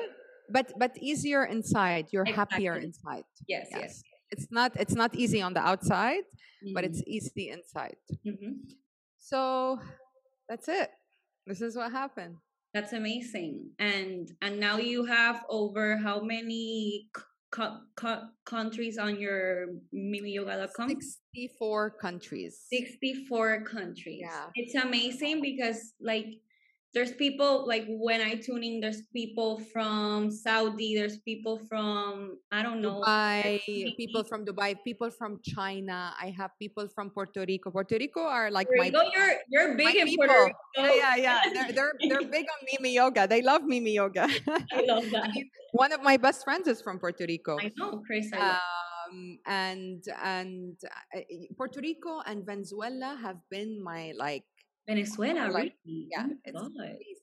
but 0.49 0.71
but 0.79 0.97
easier 1.01 1.43
inside. 1.45 2.07
You're 2.11 2.25
happier 2.25 2.75
inside. 2.77 3.25
Yes, 3.47 3.67
yes. 3.71 4.01
It's 4.31 4.47
not 4.49 4.71
it's 4.79 4.95
not 4.95 5.13
easy 5.15 5.41
on 5.41 5.53
the 5.53 5.59
outside, 5.61 6.23
but 6.73 6.83
Mhm. 6.83 6.87
it's 6.87 7.01
easy 7.05 7.49
inside. 7.49 7.97
Mhm. 8.25 8.63
So 9.19 9.79
that's 10.47 10.67
it. 10.67 10.89
This 11.45 11.61
is 11.61 11.75
what 11.75 11.91
happened. 11.91 12.37
That's 12.73 12.93
amazing. 12.93 13.71
And 13.79 14.31
and 14.41 14.59
now 14.59 14.77
you 14.77 15.05
have 15.05 15.43
over 15.49 15.97
how 15.97 16.21
many 16.21 17.09
co- 17.51 17.81
co- 17.95 18.27
countries 18.45 18.97
on 18.97 19.19
your 19.19 19.67
mimiyoga.com? 19.93 20.89
64 20.89 21.91
countries. 21.91 22.59
64 22.69 23.63
countries. 23.63 24.19
Yeah. 24.21 24.49
It's 24.55 24.75
amazing 24.75 25.41
because 25.41 25.93
like 25.99 26.27
there's 26.95 27.11
people 27.11 27.67
like 27.67 27.83
when 27.87 28.21
I 28.21 28.35
tune 28.35 28.63
in, 28.63 28.79
there's 28.79 29.03
people 29.11 29.59
from 29.75 30.31
Saudi, 30.31 30.95
there's 30.95 31.19
people 31.19 31.59
from 31.67 32.39
I 32.55 32.63
don't 32.63 32.81
know. 32.81 33.03
Dubai, 33.03 33.59
people 33.99 34.23
from 34.23 34.45
Dubai, 34.45 34.79
people 34.81 35.11
from 35.11 35.43
China. 35.43 36.15
I 36.15 36.31
have 36.39 36.51
people 36.57 36.87
from 36.87 37.11
Puerto 37.11 37.43
Rico. 37.45 37.69
Puerto 37.69 37.97
Rico 37.99 38.21
are 38.21 38.49
like 38.49 38.71
Puerto 38.71 38.95
my 38.95 39.11
you're 39.13 39.35
you're 39.51 39.75
big 39.75 39.95
in 39.97 40.07
people. 40.07 40.25
Puerto 40.25 40.55
Rico. 40.55 40.95
yeah, 40.95 41.15
yeah, 41.19 41.39
yeah. 41.53 41.71
They're, 41.75 41.75
they're 41.75 41.93
they're 42.07 42.29
big 42.31 42.47
on 42.47 42.59
Mimi 42.71 42.95
yoga. 42.95 43.27
They 43.27 43.41
love 43.43 43.63
Mimi 43.67 43.91
yoga. 43.91 44.31
I 44.71 44.81
love 44.87 45.11
that. 45.11 45.35
One 45.75 45.91
of 45.91 46.01
my 46.01 46.15
best 46.15 46.47
friends 46.47 46.69
is 46.71 46.81
from 46.81 46.97
Puerto 46.99 47.25
Rico. 47.27 47.59
I 47.59 47.75
know, 47.75 48.01
Chris. 48.07 48.31
I 48.31 48.39
love 48.39 48.63
Um, 49.05 49.37
and 49.45 50.01
and 50.23 50.79
uh, 51.13 51.19
Puerto 51.57 51.79
Rico 51.83 52.23
and 52.25 52.45
Venezuela 52.45 53.19
have 53.21 53.37
been 53.51 53.83
my 53.83 54.13
like 54.17 54.47
Venezuela, 54.87 55.47
oh, 55.49 55.51
like, 55.51 55.73
really? 55.85 56.07
yeah, 56.11 56.25
Oh 56.29 56.35
it's 56.43 56.61
God. 56.61 56.71
crazy. 56.77 57.15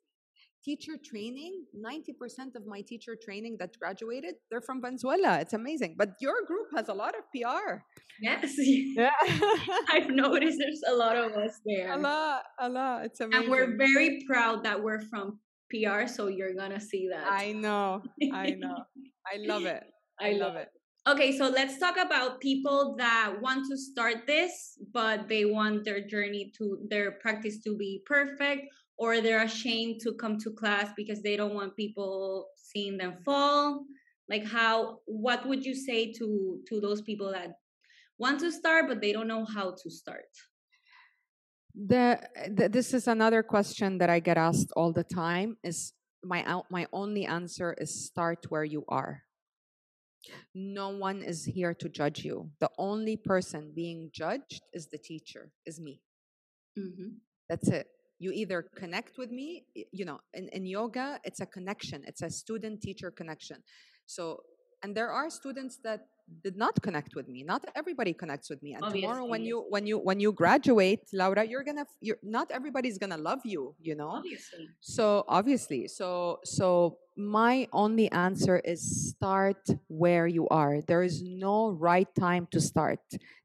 teacher 0.64 0.92
training. 1.04 1.64
Ninety 1.74 2.12
percent 2.12 2.54
of 2.56 2.66
my 2.66 2.80
teacher 2.82 3.16
training 3.24 3.56
that 3.60 3.70
graduated, 3.78 4.34
they're 4.50 4.60
from 4.62 4.80
Venezuela. 4.80 5.38
It's 5.40 5.52
amazing. 5.54 5.96
But 5.98 6.10
your 6.20 6.38
group 6.46 6.68
has 6.76 6.88
a 6.88 6.94
lot 6.94 7.14
of 7.18 7.24
PR. 7.34 7.82
Yes, 8.20 8.54
Yeah. 8.58 9.10
I've 9.94 10.10
noticed 10.10 10.58
there's 10.58 10.82
a 10.88 10.94
lot 10.94 11.16
of 11.16 11.32
us 11.32 11.54
there. 11.66 11.92
a 11.92 11.98
lot, 11.98 12.42
a 12.60 12.68
lot. 12.68 13.04
It's 13.06 13.20
amazing. 13.20 13.42
And 13.42 13.50
we're 13.50 13.76
very 13.76 14.22
proud 14.28 14.62
that 14.64 14.82
we're 14.82 15.00
from 15.10 15.40
PR, 15.70 16.06
so 16.06 16.28
you're 16.28 16.54
gonna 16.54 16.80
see 16.80 17.08
that. 17.10 17.26
I 17.26 17.52
know, 17.52 18.02
I 18.32 18.50
know. 18.50 18.76
I 19.32 19.36
love 19.38 19.64
it. 19.66 19.82
I, 20.20 20.32
love 20.32 20.56
it. 20.56 20.68
Okay, 21.08 21.36
so 21.36 21.48
let's 21.48 21.78
talk 21.78 21.96
about 21.96 22.40
people 22.40 22.94
that 22.96 23.34
want 23.40 23.68
to 23.68 23.76
start 23.76 24.24
this, 24.24 24.78
but 24.92 25.28
they 25.28 25.44
want 25.44 25.84
their 25.84 26.00
journey 26.00 26.52
to 26.58 26.78
their 26.88 27.18
practice 27.18 27.58
to 27.64 27.76
be 27.76 28.02
perfect, 28.06 28.68
or 28.98 29.20
they're 29.20 29.42
ashamed 29.42 30.00
to 30.02 30.12
come 30.14 30.38
to 30.38 30.52
class 30.52 30.90
because 30.96 31.20
they 31.20 31.36
don't 31.36 31.54
want 31.54 31.74
people 31.74 32.50
seeing 32.54 32.96
them 32.96 33.16
fall. 33.24 33.84
Like 34.28 34.46
how 34.46 35.00
what 35.06 35.44
would 35.48 35.64
you 35.64 35.74
say 35.74 36.12
to 36.12 36.60
to 36.68 36.80
those 36.80 37.02
people 37.02 37.32
that 37.32 37.56
want 38.18 38.38
to 38.40 38.52
start 38.52 38.86
but 38.86 39.00
they 39.00 39.12
don't 39.12 39.26
know 39.26 39.44
how 39.44 39.74
to 39.82 39.90
start? 39.90 40.30
The, 41.74 42.20
the 42.48 42.68
this 42.68 42.94
is 42.94 43.08
another 43.08 43.42
question 43.42 43.98
that 43.98 44.08
I 44.08 44.20
get 44.20 44.38
asked 44.38 44.70
all 44.76 44.92
the 44.92 45.02
time. 45.02 45.56
Is 45.64 45.94
my 46.22 46.62
my 46.70 46.86
only 46.92 47.26
answer 47.26 47.74
is 47.76 48.06
start 48.06 48.46
where 48.50 48.64
you 48.64 48.84
are. 48.86 49.24
No 50.54 50.88
one 50.90 51.22
is 51.22 51.44
here 51.44 51.74
to 51.74 51.88
judge 51.88 52.24
you. 52.24 52.50
The 52.60 52.70
only 52.78 53.16
person 53.16 53.72
being 53.74 54.10
judged 54.12 54.62
is 54.72 54.88
the 54.88 54.98
teacher, 54.98 55.50
is 55.66 55.80
me. 55.80 56.00
Mm-hmm. 56.78 57.08
That's 57.48 57.68
it. 57.68 57.86
you 58.22 58.30
either 58.30 58.64
connect 58.76 59.18
with 59.18 59.30
me 59.32 59.64
you 59.74 60.04
know 60.04 60.20
in, 60.32 60.48
in 60.50 60.64
yoga 60.64 61.18
it's 61.24 61.40
a 61.40 61.46
connection 61.46 62.04
it's 62.06 62.22
a 62.22 62.30
student 62.30 62.80
teacher 62.80 63.10
connection 63.10 63.58
so 64.06 64.24
and 64.82 64.96
there 64.96 65.10
are 65.10 65.28
students 65.28 65.78
that 65.82 66.00
did 66.42 66.56
not 66.56 66.80
connect 66.82 67.14
with 67.14 67.28
me 67.28 67.42
not 67.42 67.64
everybody 67.74 68.12
connects 68.12 68.48
with 68.48 68.62
me 68.62 68.74
and 68.74 68.82
tomorrow 68.94 69.24
when 69.24 69.42
you 69.44 69.66
when 69.68 69.86
you 69.86 69.98
when 69.98 70.18
you 70.20 70.32
graduate 70.32 71.00
laura 71.12 71.44
you're 71.44 71.64
gonna 71.64 71.84
you're 72.00 72.16
not 72.22 72.50
everybody's 72.50 72.96
gonna 72.96 73.18
love 73.18 73.40
you 73.44 73.74
you 73.80 73.94
know 73.94 74.08
Obviously. 74.10 74.68
so 74.80 75.24
obviously 75.28 75.88
so 75.88 76.38
so 76.44 76.96
my 77.16 77.68
only 77.72 78.10
answer 78.12 78.58
is 78.64 78.80
start 79.10 79.62
where 79.88 80.26
you 80.26 80.48
are 80.48 80.80
there 80.86 81.02
is 81.02 81.22
no 81.22 81.70
right 81.70 82.08
time 82.18 82.46
to 82.52 82.60
start 82.60 83.00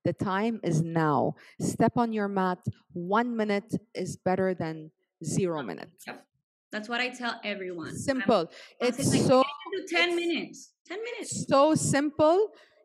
the 0.06 0.14
time 0.14 0.60
is 0.64 0.82
now 0.82 1.36
step 1.60 1.98
on 1.98 2.14
your 2.14 2.28
mat 2.30 2.60
one 2.94 3.36
minute 3.36 3.74
is 3.94 4.16
better 4.18 4.54
than 4.54 4.92
zero 5.24 5.62
minutes 5.64 6.06
Yep. 6.08 6.24
That's 6.70 6.90
what 6.90 7.00
I 7.00 7.08
tell 7.10 7.40
everyone. 7.46 7.96
Simple 7.96 8.52
I'm 8.82 8.88
it's 8.90 9.00
like, 9.10 9.22
so 9.22 9.42
do 9.72 9.86
10 9.88 10.10
it's- 10.10 10.16
minutes. 10.16 10.72
10 10.88 10.98
minutes. 11.10 11.46
so 11.48 11.76
simple 11.76 12.38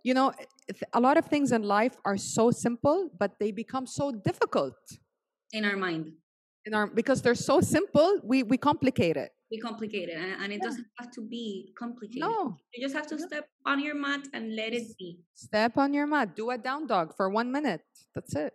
you 0.04 0.14
know 0.14 0.32
a 0.92 1.00
lot 1.00 1.16
of 1.20 1.24
things 1.26 1.52
in 1.52 1.62
life 1.62 1.94
are 2.04 2.16
so 2.16 2.50
simple 2.50 2.98
but 3.22 3.30
they 3.40 3.50
become 3.52 3.86
so 3.86 4.06
difficult 4.28 4.74
In 5.52 5.64
our 5.64 5.76
mind. 5.76 6.04
in 6.66 6.72
our 6.78 6.86
because 7.00 7.18
they're 7.22 7.42
so 7.52 7.56
simple 7.76 8.08
we 8.30 8.38
we 8.52 8.56
complicate 8.70 9.16
it 9.24 9.30
Be 9.52 9.60
complicated. 9.70 10.16
And, 10.24 10.32
and 10.42 10.48
it 10.54 10.60
Yeah. 10.60 10.66
doesn't 10.68 10.88
have 10.98 11.10
to 11.16 11.20
be 11.36 11.44
complicated. 11.82 12.24
no 12.28 12.56
You 12.72 12.78
just 12.86 12.96
have 12.98 13.08
to 13.12 13.16
step 13.28 13.44
on 13.70 13.76
your 13.86 13.96
mat 14.04 14.22
and 14.34 14.44
let 14.60 14.70
it 14.78 14.86
be. 15.00 15.08
Step 15.48 15.72
on 15.84 15.90
your 15.98 16.06
mat. 16.14 16.26
Do 16.40 16.44
a 16.56 16.58
down 16.68 16.82
dog 16.92 17.06
for 17.18 17.26
one 17.40 17.48
minute. 17.56 17.84
That's 18.14 18.32
it. 18.44 18.52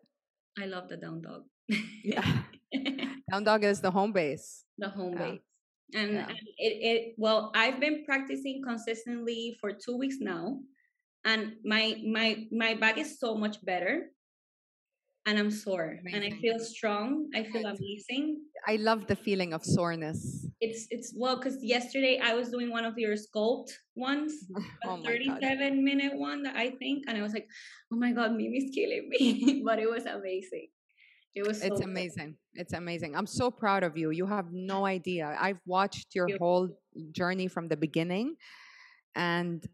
I 0.63 0.65
love 0.73 0.86
the 0.91 0.97
down 1.05 1.17
dog. 1.27 1.41
Yeah. 2.13 2.25
Down 3.31 3.43
dog 3.49 3.62
is 3.71 3.77
the 3.86 3.91
home 3.97 4.12
base. 4.19 4.45
the 4.83 4.89
home 4.97 5.13
Yeah. 5.13 5.23
base. 5.25 5.45
And, 5.93 6.13
Yeah. 6.13 6.28
and 6.28 6.38
it, 6.58 6.73
it 6.84 7.13
well, 7.17 7.52
I've 7.56 7.80
been 7.80 8.04
practicing 8.04 8.62
consistently 8.62 9.58
for 9.62 9.71
two 9.71 9.95
weeks 9.95 10.17
now, 10.19 10.60
and 11.23 11.56
my 11.63 12.02
my 12.04 12.47
my 12.52 12.73
back 12.73 12.97
is 12.97 13.19
so 13.19 13.36
much 13.36 13.63
better, 13.63 14.12
and 15.26 15.39
I'm 15.39 15.52
sore, 15.52 16.00
and 16.12 16.23
I 16.23 16.32
feel 16.43 16.60
strong. 16.60 17.30
I 17.36 17.43
feel 17.43 17.65
amazing. 17.65 18.43
I 18.67 18.76
love 18.76 19.08
the 19.08 19.15
feeling 19.15 19.54
of 19.54 19.63
soreness. 19.63 20.47
It's 20.60 20.88
it's 20.91 21.13
well 21.15 21.38
because 21.38 21.63
yesterday 21.63 22.19
I 22.19 22.34
was 22.34 22.50
doing 22.50 22.69
one 22.69 22.84
of 22.84 22.97
your 22.97 23.15
sculpt 23.15 23.71
ones, 23.95 24.34
mm-hmm. 24.52 24.63
a 24.84 24.91
Oh 24.91 24.97
God. 24.97 25.06
37 25.06 25.84
minute 25.84 26.15
one 26.15 26.43
that 26.43 26.56
I 26.56 26.71
think, 26.71 27.06
and 27.08 27.17
I 27.17 27.21
was 27.21 27.32
like, 27.32 27.47
oh 27.91 27.95
my 27.95 28.12
god, 28.12 28.36
Mimi's 28.36 28.76
killing 28.76 29.08
me, 29.08 29.63
but 29.65 29.80
it 29.80 29.89
was 29.89 30.06
amazing. 30.06 30.67
It 31.36 31.46
was 31.46 31.60
so 31.62 31.68
It's 31.68 31.80
good. 31.80 31.90
amazing. 31.90 32.38
It's 32.56 32.74
amazing. 32.74 33.16
I'm 33.16 33.28
so 33.28 33.52
proud 33.52 33.84
of 33.84 33.98
you. 33.98 34.10
You 34.12 34.26
have 34.26 34.52
no 34.52 34.86
idea. 34.86 35.38
I've 35.40 35.60
watched 35.66 36.16
your 36.16 36.28
you. 36.30 36.38
whole 36.40 36.70
journey 37.12 37.48
from 37.48 37.68
the 37.68 37.78
beginning. 37.78 38.36
And 39.16 39.66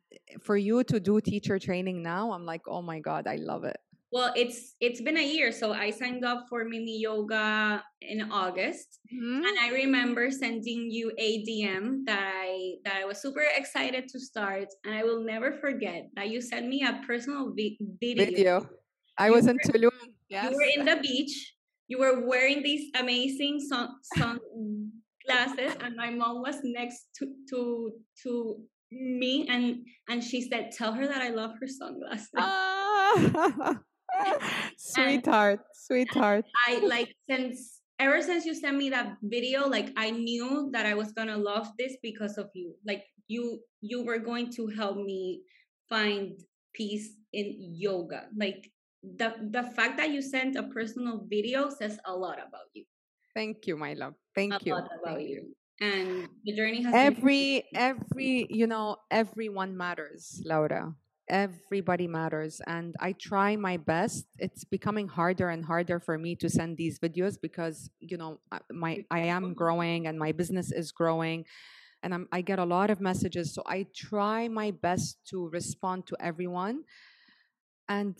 for 0.41 0.55
you 0.57 0.83
to 0.85 0.99
do 0.99 1.19
teacher 1.21 1.59
training 1.59 2.01
now, 2.03 2.31
I'm 2.33 2.45
like, 2.45 2.61
oh 2.67 2.81
my 2.81 2.99
God, 2.99 3.27
I 3.27 3.35
love 3.37 3.63
it. 3.63 3.77
Well, 4.11 4.31
it's 4.37 4.75
it's 4.79 5.01
been 5.01 5.17
a 5.17 5.25
year, 5.25 5.51
so 5.51 5.73
I 5.73 5.89
signed 5.89 6.23
up 6.23 6.45
for 6.47 6.63
Mimi 6.65 6.99
Yoga 7.01 7.81
in 7.99 8.21
August, 8.29 8.99
Mhm. 9.09 9.41
and 9.41 9.57
I 9.57 9.69
remember 9.73 10.29
sending 10.29 10.85
you 10.91 11.11
a 11.17 11.41
DM 11.43 12.05
that 12.05 12.21
I 12.21 12.77
that 12.85 12.95
I 13.01 13.05
was 13.09 13.17
super 13.19 13.41
excited 13.57 14.07
to 14.13 14.19
start, 14.19 14.69
and 14.85 14.93
I 14.93 15.01
will 15.03 15.23
never 15.25 15.57
forget 15.57 16.11
that 16.13 16.29
you 16.29 16.41
sent 16.45 16.67
me 16.69 16.85
a 16.85 17.01
personal 17.07 17.55
vi- 17.57 17.79
video. 17.99 18.25
Video. 18.25 18.69
I 19.17 19.27
You 19.29 19.33
was 19.33 19.47
in 19.47 19.57
Tulum. 19.65 20.12
Yes. 20.33 20.49
You 20.49 20.57
were 20.57 20.71
in 20.81 20.85
the 20.85 20.97
beach. 20.97 21.53
You 21.87 21.99
were 21.99 22.25
wearing 22.25 22.63
these 22.63 22.89
amazing 22.97 23.59
sun 23.61 23.89
sunglasses, 24.17 25.77
and 25.79 25.95
my 25.95 26.09
mom 26.09 26.41
was 26.41 26.57
next 26.63 27.13
to 27.19 27.29
to 27.53 27.93
to 28.23 28.57
me, 28.89 29.45
and 29.47 29.85
and 30.09 30.23
she 30.23 30.41
said, 30.41 30.71
"Tell 30.71 30.93
her 30.93 31.05
that 31.05 31.21
I 31.21 31.29
love 31.29 31.53
her 31.61 31.69
sunglasses." 31.69 32.33
Ah. 33.13 33.77
sweetheart, 34.77 35.61
sweetheart. 35.85 36.45
I 36.65 36.81
like 36.81 37.13
since 37.29 37.81
ever 37.99 38.19
since 38.25 38.43
you 38.43 38.55
sent 38.57 38.77
me 38.77 38.89
that 38.89 39.21
video, 39.21 39.69
like 39.69 39.93
I 39.95 40.09
knew 40.09 40.73
that 40.73 40.87
I 40.87 40.95
was 40.95 41.13
gonna 41.13 41.37
love 41.37 41.69
this 41.77 41.93
because 42.01 42.41
of 42.41 42.49
you. 42.57 42.73
Like 42.81 43.05
you 43.27 43.61
you 43.81 44.01
were 44.01 44.17
going 44.17 44.49
to 44.57 44.65
help 44.73 44.97
me 44.97 45.45
find 45.89 46.41
peace 46.73 47.21
in 47.33 47.53
yoga. 47.77 48.33
Like 48.33 48.73
the 49.03 49.35
the 49.51 49.63
fact 49.75 49.97
that 49.97 50.11
you 50.11 50.21
sent 50.21 50.55
a 50.55 50.63
personal 50.63 51.25
video 51.27 51.69
says 51.69 51.99
a 52.05 52.15
lot 52.15 52.39
about 52.39 52.71
you. 52.73 52.85
Thank 53.35 53.67
you, 53.67 53.75
my 53.75 53.93
love. 53.93 54.15
Thank 54.35 54.53
a 54.53 54.59
you. 54.63 54.73
lot 54.73 54.85
about 54.85 55.17
Thank 55.17 55.29
you. 55.29 55.55
And 55.81 56.29
the 56.45 56.55
journey 56.55 56.83
has 56.83 56.93
been 56.93 56.95
Every 56.95 57.63
every 57.75 58.47
you 58.49 58.67
know 58.67 58.97
everyone 59.11 59.75
matters, 59.75 60.41
Laura. 60.45 60.95
Everybody 61.29 62.07
matters, 62.07 62.61
and 62.67 62.95
I 62.99 63.13
try 63.13 63.55
my 63.55 63.77
best. 63.77 64.27
It's 64.39 64.63
becoming 64.65 65.07
harder 65.07 65.49
and 65.49 65.63
harder 65.63 65.99
for 65.99 66.17
me 66.17 66.35
to 66.35 66.49
send 66.49 66.77
these 66.77 66.99
videos 66.99 67.39
because 67.41 67.89
you 67.99 68.17
know 68.17 68.39
I- 68.51 68.59
my 68.71 69.05
I 69.09 69.31
am 69.31 69.53
growing 69.53 70.07
and 70.07 70.19
my 70.19 70.31
business 70.31 70.71
is 70.71 70.91
growing, 70.91 71.45
and 72.03 72.13
I'm, 72.13 72.27
I 72.31 72.41
get 72.41 72.59
a 72.59 72.65
lot 72.65 72.91
of 72.91 72.99
messages. 72.99 73.53
So 73.55 73.63
I 73.65 73.87
try 73.95 74.47
my 74.47 74.71
best 74.71 75.17
to 75.31 75.47
respond 75.49 76.07
to 76.07 76.17
everyone, 76.19 76.83
and 77.87 78.15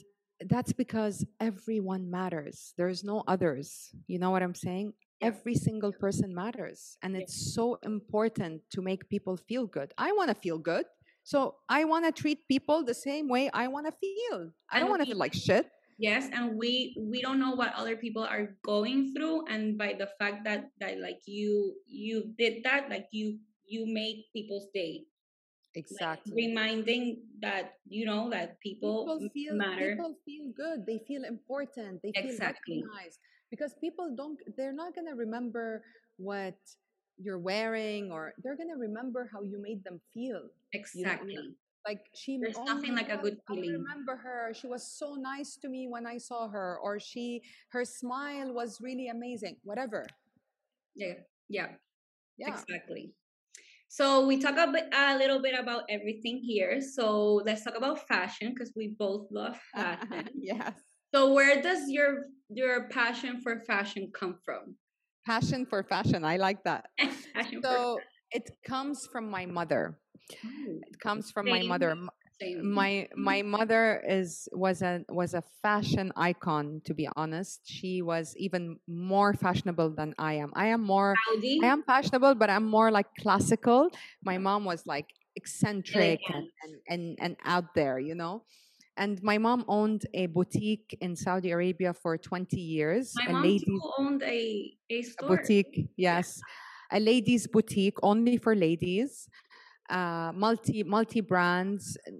that's 0.49 0.73
because 0.73 1.25
everyone 1.39 2.09
matters. 2.09 2.73
There's 2.77 3.03
no 3.03 3.23
others. 3.27 3.91
You 4.07 4.19
know 4.19 4.31
what 4.31 4.43
I'm 4.43 4.55
saying? 4.55 4.93
Yeah. 5.21 5.27
Every 5.27 5.55
single 5.55 5.91
person 5.93 6.33
matters. 6.33 6.97
And 7.01 7.15
Yeah. 7.15 7.21
it's 7.23 7.53
so 7.53 7.79
important 7.83 8.61
to 8.71 8.81
make 8.81 9.07
people 9.09 9.37
feel 9.37 9.65
good. 9.67 9.93
I 9.97 10.11
want 10.11 10.29
to 10.29 10.35
feel 10.35 10.57
good. 10.59 10.85
So 11.23 11.55
I 11.69 11.85
want 11.85 12.03
to 12.05 12.11
treat 12.11 12.47
people 12.49 12.83
the 12.83 12.93
same 12.93 13.29
way 13.29 13.49
I 13.53 13.67
want 13.67 13.85
to 13.87 13.93
feel. 13.95 14.51
I 14.69 14.79
don't 14.79 14.89
want 14.89 15.01
to 15.01 15.07
feel 15.07 15.17
like 15.17 15.33
shit. 15.33 15.65
yes 16.01 16.25
and 16.33 16.57
we 16.57 16.97
we 16.97 17.21
don't 17.21 17.37
know 17.39 17.53
what 17.53 17.69
other 17.77 17.95
people 17.95 18.25
are 18.25 18.57
going 18.65 19.13
through 19.13 19.45
and 19.45 19.77
by 19.77 19.93
the 19.93 20.09
fact 20.17 20.41
that 20.43 20.73
that 20.81 20.97
like 20.97 21.21
you 21.29 21.77
you 21.85 22.33
did 22.41 22.65
that 22.65 22.89
like 22.89 23.05
you 23.13 23.37
you 23.69 23.85
made 23.85 24.25
people's 24.33 24.67
day 24.73 25.05
like, 25.75 25.83
Exactly. 25.85 26.33
reminding 26.33 27.17
that 27.41 27.75
you 27.87 28.05
know 28.05 28.29
that 28.29 28.59
people, 28.59 29.05
people 29.05 29.29
feel 29.33 29.55
matter 29.55 29.95
people 29.95 30.15
feel 30.25 30.45
good 30.55 30.85
they 30.85 30.99
feel 31.07 31.23
important 31.23 32.01
they 32.03 32.11
feel 32.11 32.25
Exactly. 32.31 32.83
recognized 32.83 33.19
because 33.49 33.73
people 33.81 34.13
don't 34.15 34.39
they're 34.57 34.73
not 34.73 34.95
going 34.95 35.07
to 35.07 35.15
remember 35.15 35.83
what 36.17 36.55
you're 37.17 37.39
wearing 37.39 38.11
or 38.11 38.33
they're 38.43 38.57
going 38.57 38.69
to 38.69 38.77
remember 38.79 39.29
how 39.31 39.41
you 39.41 39.61
made 39.61 39.83
them 39.83 39.99
feel 40.13 40.49
exactly 40.73 41.55
like 41.87 42.01
she 42.15 42.37
There's 42.37 42.57
oh 42.57 42.65
nothing 42.65 42.95
like 42.95 43.09
a 43.09 43.17
good 43.17 43.37
I 43.49 43.53
feeling. 43.53 43.71
remember 43.83 44.15
her 44.15 44.53
she 44.53 44.67
was 44.67 44.87
so 44.87 45.15
nice 45.15 45.55
to 45.57 45.69
me 45.69 45.87
when 45.89 46.05
i 46.05 46.17
saw 46.17 46.47
her 46.47 46.77
or 46.81 46.99
she 46.99 47.41
her 47.71 47.85
smile 47.85 48.53
was 48.53 48.79
really 48.81 49.09
amazing 49.09 49.57
whatever 49.63 50.05
yeah 50.95 51.13
yeah 51.49 51.67
yeah 52.37 52.47
exactly 52.49 53.13
so 53.93 54.25
we 54.25 54.41
talk 54.41 54.57
a, 54.57 54.71
bit, 54.71 54.89
a 54.93 55.17
little 55.17 55.41
bit 55.41 55.53
about 55.53 55.83
everything 55.89 56.41
here. 56.41 56.81
So 56.81 57.41
let's 57.45 57.63
talk 57.63 57.77
about 57.77 58.07
fashion 58.07 58.49
because 58.53 58.73
we 58.75 58.95
both 58.97 59.27
love 59.29 59.55
fashion. 59.75 60.29
Yes 60.41 60.73
so 61.13 61.31
where 61.31 61.61
does 61.61 61.89
your 61.89 62.33
your 62.49 62.89
passion 62.89 63.39
for 63.39 63.61
fashion 63.61 64.11
come 64.13 64.39
from? 64.43 64.75
Passion 65.25 65.65
for 65.65 65.83
fashion 65.83 66.25
i 66.25 66.37
like 66.37 66.63
that. 66.63 66.89
So 67.63 67.99
it 68.31 68.49
comes 68.65 69.07
from 69.11 69.29
my 69.29 69.45
mother. 69.45 69.99
Oh, 70.43 70.79
it 70.87 70.99
comes 70.99 71.31
from 71.31 71.47
my 71.47 71.61
mother. 71.61 71.91
Same. 71.95 72.09
My 72.61 72.89
mm-hmm. 72.89 73.23
my 73.23 73.41
mother 73.41 74.01
is 74.07 74.47
was 74.51 74.81
a 74.81 75.03
was 75.09 75.33
a 75.33 75.43
fashion 75.61 76.11
icon 76.15 76.81
to 76.85 76.93
be 76.93 77.07
honest. 77.15 77.61
She 77.65 78.01
was 78.01 78.35
even 78.37 78.79
more 78.87 79.33
fashionable 79.33 79.91
than 79.91 80.13
i 80.17 80.33
am. 80.33 80.51
I 80.55 80.67
am 80.67 80.81
more 80.81 81.15
Howdy. 81.27 81.59
i 81.63 81.67
am 81.67 81.83
fashionable 81.83 82.35
but 82.35 82.49
i'm 82.49 82.65
more 82.65 82.91
like 82.91 83.07
classical. 83.19 83.89
My 84.23 84.37
mom 84.37 84.65
was 84.65 84.85
like 84.85 85.07
eccentric 85.35 86.19
and, 86.29 86.47
and 86.61 86.73
and 86.89 87.17
and 87.19 87.37
out 87.45 87.73
there 87.75 87.99
you 87.99 88.15
know? 88.15 88.43
And 88.95 89.21
my 89.23 89.39
mom 89.39 89.65
owned 89.67 90.05
a 90.13 90.27
boutique 90.27 90.95
in 91.01 91.15
saudi 91.15 91.51
arabia 91.51 91.93
for 91.93 92.17
20 92.17 92.59
years. 92.59 93.13
My 93.17 93.25
a 93.25 93.33
mom 93.33 93.43
ladies 93.43 93.81
owned 93.97 94.23
a 94.23 94.73
a 94.89 95.03
a 95.19 95.27
boutique 95.27 95.89
yes. 95.97 96.39
A 96.91 96.99
ladies 96.99 97.47
boutique 97.47 97.97
only 98.03 98.37
for 98.37 98.53
ladies 98.55 99.27
uh 99.89 100.31
multi 100.33 100.81
multi 100.83 101.19
brands 101.21 101.97
uh, 102.07 102.11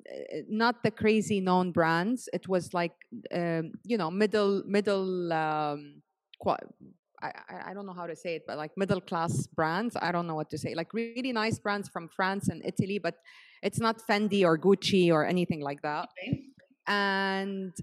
not 0.50 0.84
the 0.84 0.92
crazy 0.92 1.40
known 1.40 1.72
brands 1.72 2.28
it 2.34 2.46
was 2.48 2.74
like 2.74 2.94
um, 3.34 3.72
you 3.86 3.98
know 3.98 4.12
middle 4.12 4.62
middle 4.66 5.32
um 5.34 6.02
I- 7.22 7.70
I 7.70 7.74
don't 7.74 7.86
know 7.86 7.94
how 7.94 8.06
to 8.06 8.16
say 8.18 8.36
it, 8.36 8.44
but 8.46 8.58
like 8.58 8.72
middle 8.76 9.00
class 9.00 9.48
brands. 9.48 9.96
I 9.96 10.12
don't 10.12 10.28
know 10.28 10.36
what 10.36 10.50
to 10.50 10.58
say. 10.58 10.76
Like 10.76 10.94
really 10.94 11.32
nice 11.32 11.58
brands 11.58 11.88
from 11.88 12.10
France 12.10 12.50
and 12.50 12.62
Italy, 12.66 13.00
but 13.00 13.16
it's 13.62 13.80
not 13.80 14.02
Fendi 14.08 14.44
or 14.44 14.58
Gucci 14.58 15.10
or 15.10 15.26
anything 15.26 15.62
like 15.62 15.82
that 15.84 16.10
Okay. 16.12 16.44
and 16.88 17.74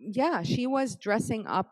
yeah, 0.00 0.42
she 0.42 0.66
was 0.66 0.96
dressing 0.96 1.46
up 1.46 1.68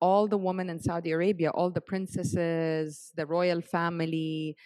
all 0.00 0.28
the 0.28 0.38
women 0.38 0.70
in 0.70 0.78
Saudi 0.80 1.10
Arabia, 1.10 1.50
all 1.50 1.68
the 1.70 1.80
princesses, 1.80 3.10
the 3.16 3.26
royal 3.26 3.60
family, 3.60 4.56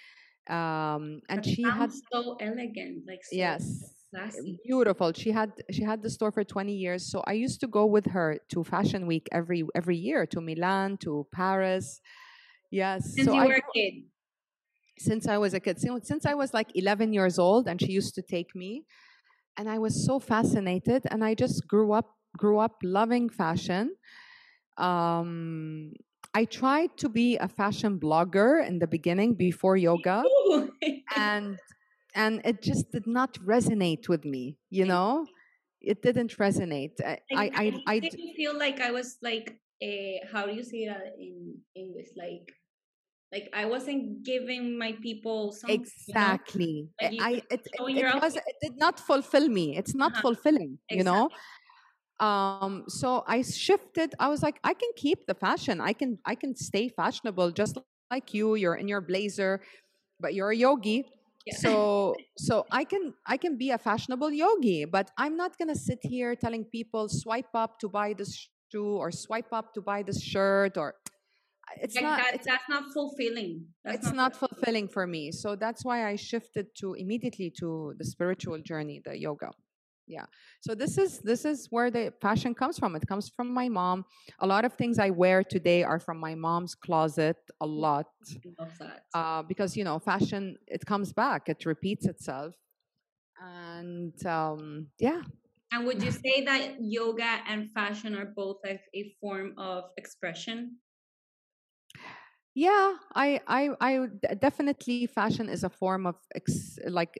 um, 0.48 1.20
and 1.28 1.44
That 1.44 1.44
she 1.44 1.70
had 1.70 1.92
so 1.92 2.34
elegant, 2.40 3.06
like 3.06 3.22
so 3.24 3.36
yes, 3.36 4.06
classy. 4.10 4.58
beautiful. 4.64 5.12
She 5.12 5.30
had 5.30 5.52
she 5.70 5.82
had 5.82 6.02
the 6.02 6.10
store 6.10 6.32
for 6.32 6.44
twenty 6.44 6.74
years, 6.74 7.10
so 7.10 7.22
I 7.26 7.32
used 7.32 7.60
to 7.60 7.66
go 7.68 7.86
with 7.86 8.06
her 8.06 8.38
to 8.50 8.64
Fashion 8.64 9.06
Week 9.06 9.28
every 9.32 9.64
every 9.74 9.96
year 9.96 10.26
to 10.26 10.40
Milan, 10.40 10.96
to 10.98 11.26
Paris. 11.32 12.00
Yes, 12.70 13.16
Since 13.16 13.26
so 13.26 13.32
you 13.32 13.42
I 13.42 13.46
were 13.46 13.54
a 13.56 13.62
kid. 13.74 14.10
since 14.98 15.28
I 15.28 15.38
was 15.38 15.52
a 15.54 15.60
kid, 15.60 15.78
since, 15.80 16.08
since 16.08 16.24
I 16.26 16.34
was 16.34 16.54
like 16.54 16.70
11 16.74 17.12
years 17.12 17.38
old, 17.38 17.68
and 17.68 17.80
she 17.80 17.92
used 17.92 18.14
to 18.14 18.22
take 18.22 18.54
me, 18.54 18.86
and 19.56 19.68
I 19.70 19.78
was 19.78 20.04
so 20.06 20.20
fascinated, 20.20 21.04
and 21.10 21.24
I 21.24 21.34
just 21.34 21.66
grew 21.68 21.92
up 21.92 22.16
grew 22.36 22.58
up 22.58 22.76
loving 22.84 23.28
fashion. 23.30 23.96
Um, 24.78 25.92
I 26.36 26.44
tried 26.44 26.96
to 26.98 27.08
be 27.08 27.36
a 27.38 27.48
fashion 27.48 27.98
blogger 27.98 28.66
in 28.66 28.78
the 28.78 28.86
beginning 28.86 29.34
before 29.34 29.76
yoga, 29.76 30.22
and 31.16 31.58
and 32.14 32.42
it 32.44 32.62
just 32.62 32.90
did 32.92 33.06
not 33.06 33.34
resonate 33.40 34.08
with 34.08 34.24
me. 34.24 34.58
You 34.70 34.84
know, 34.86 35.28
it 35.80 36.02
didn't 36.02 36.36
resonate. 36.36 37.00
I 37.00 37.20
I 37.34 37.44
I, 37.54 37.72
I 37.86 38.00
d- 38.00 38.08
didn't 38.10 38.34
feel 38.36 38.58
like 38.58 38.80
I 38.80 38.90
was 38.92 39.18
like 39.22 39.58
a 39.82 40.20
how 40.32 40.46
do 40.46 40.54
you 40.54 40.62
say 40.62 40.86
that 40.86 41.16
in 41.18 41.62
English? 41.74 42.08
Like 42.16 42.52
like 43.32 43.50
I 43.54 43.64
wasn't 43.66 44.24
giving 44.24 44.78
my 44.78 44.92
people 45.02 45.52
some 45.52 45.70
you 46.06 46.14
know, 46.20 46.36
exactly. 46.36 46.88
like 47.00 47.12
I 47.20 47.42
it, 47.50 47.60
it, 47.72 47.80
it 47.96 48.06
was 48.22 48.36
it 48.36 48.56
did 48.62 48.76
not 48.76 49.00
fulfill 49.00 49.48
me. 49.48 49.76
It's 49.76 49.94
not 49.94 50.12
Uh-huh. 50.12 50.22
fulfilling. 50.22 50.78
You 50.90 51.04
know. 51.04 51.30
Um 52.20 52.84
so 52.88 53.24
i 53.26 53.42
shifted 53.42 54.14
i 54.18 54.28
was 54.28 54.42
like 54.42 54.58
i 54.64 54.72
can 54.72 54.90
keep 54.96 55.26
the 55.26 55.34
fashion. 55.34 55.80
I 55.80 55.92
can 55.92 56.18
i 56.24 56.34
can 56.34 56.56
stay 56.56 56.88
fashionable 56.88 57.50
just 57.52 57.78
like 58.10 58.32
you. 58.32 58.54
You're 58.54 58.76
in 58.76 58.88
your 58.88 59.00
blazer 59.00 59.60
but 60.20 60.34
you're 60.34 60.50
a 60.50 60.56
yogi. 60.56 61.04
Yeah. 61.46 61.54
so 61.58 62.16
so 62.36 62.66
i 62.72 62.82
can 62.82 63.14
i 63.24 63.36
can 63.36 63.56
be 63.56 63.70
a 63.70 63.78
fashionable 63.78 64.32
yogi 64.32 64.84
but 64.84 65.12
i'm 65.16 65.36
not 65.36 65.56
going 65.56 65.68
to 65.68 65.78
sit 65.78 66.00
here 66.02 66.34
telling 66.34 66.64
people 66.64 67.08
swipe 67.08 67.54
up 67.54 67.78
to 67.78 67.88
buy 67.88 68.14
this 68.14 68.48
shoe 68.72 68.96
or 68.96 69.12
swipe 69.12 69.52
up 69.52 69.72
to 69.74 69.80
buy 69.80 70.02
this 70.02 70.20
shirt 70.20 70.76
or 70.76 70.96
it's 71.80 71.94
like 71.94 72.04
not 72.04 72.18
that, 72.18 72.34
it's, 72.34 72.46
that's 72.46 72.68
not 72.68 72.92
fulfilling. 72.92 73.66
That's 73.84 74.06
it's 74.06 74.12
not 74.12 74.36
fulfilling 74.36 74.88
for 74.88 75.06
me. 75.06 75.30
So 75.32 75.56
that's 75.56 75.84
why 75.84 76.08
i 76.08 76.16
shifted 76.16 76.66
to 76.80 76.94
immediately 76.94 77.52
to 77.58 77.94
the 77.98 78.04
spiritual 78.04 78.58
journey 78.60 79.00
the 79.04 79.16
yoga 79.16 79.50
yeah. 80.06 80.26
So 80.60 80.74
this 80.74 80.98
is 80.98 81.18
this 81.20 81.44
is 81.44 81.66
where 81.70 81.90
the 81.90 82.12
fashion 82.20 82.54
comes 82.54 82.78
from. 82.78 82.94
It 82.96 83.06
comes 83.06 83.28
from 83.28 83.52
my 83.52 83.68
mom. 83.68 84.04
A 84.38 84.46
lot 84.46 84.64
of 84.64 84.74
things 84.74 84.98
i 84.98 85.10
wear 85.10 85.42
today 85.42 85.82
are 85.82 85.98
from 86.00 86.18
my 86.18 86.34
mom's 86.34 86.74
closet 86.74 87.36
a 87.60 87.66
lot 87.66 88.06
I 88.30 88.50
love 88.58 88.78
that. 88.78 89.02
uh, 89.14 89.42
because 89.42 89.76
you 89.76 89.84
know 89.84 89.98
fashion 89.98 90.56
it 90.66 90.84
comes 90.86 91.12
back. 91.12 91.48
It 91.48 91.66
repeats 91.66 92.06
itself. 92.06 92.54
And 93.40 94.14
um, 94.26 94.88
yeah. 94.98 95.22
And 95.72 95.84
would 95.86 96.02
you 96.02 96.12
say 96.12 96.44
that 96.44 96.76
yoga 96.80 97.40
and 97.48 97.70
fashion 97.72 98.14
are 98.14 98.32
both 98.36 98.58
a, 98.64 98.80
a 98.94 99.14
form 99.20 99.54
of 99.58 99.84
expression? 99.96 100.76
yeah 102.54 102.94
i 103.14 103.38
i 103.46 103.70
i 103.80 104.06
definitely 104.40 105.06
fashion 105.06 105.48
is 105.48 105.62
a 105.62 105.68
form 105.68 106.06
of 106.06 106.16
ex, 106.34 106.78
like 106.88 107.18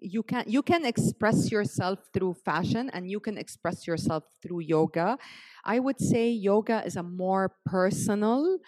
you 0.00 0.22
can 0.22 0.44
you 0.46 0.62
can 0.62 0.84
express 0.84 1.50
yourself 1.50 1.98
through 2.12 2.34
fashion 2.44 2.90
and 2.92 3.10
you 3.10 3.20
can 3.20 3.38
express 3.38 3.86
yourself 3.86 4.24
through 4.42 4.60
yoga. 4.60 5.18
I 5.64 5.78
would 5.78 6.00
say 6.00 6.30
yoga 6.30 6.84
is 6.84 6.96
a 6.96 7.02
more 7.02 7.54
personal 7.66 8.58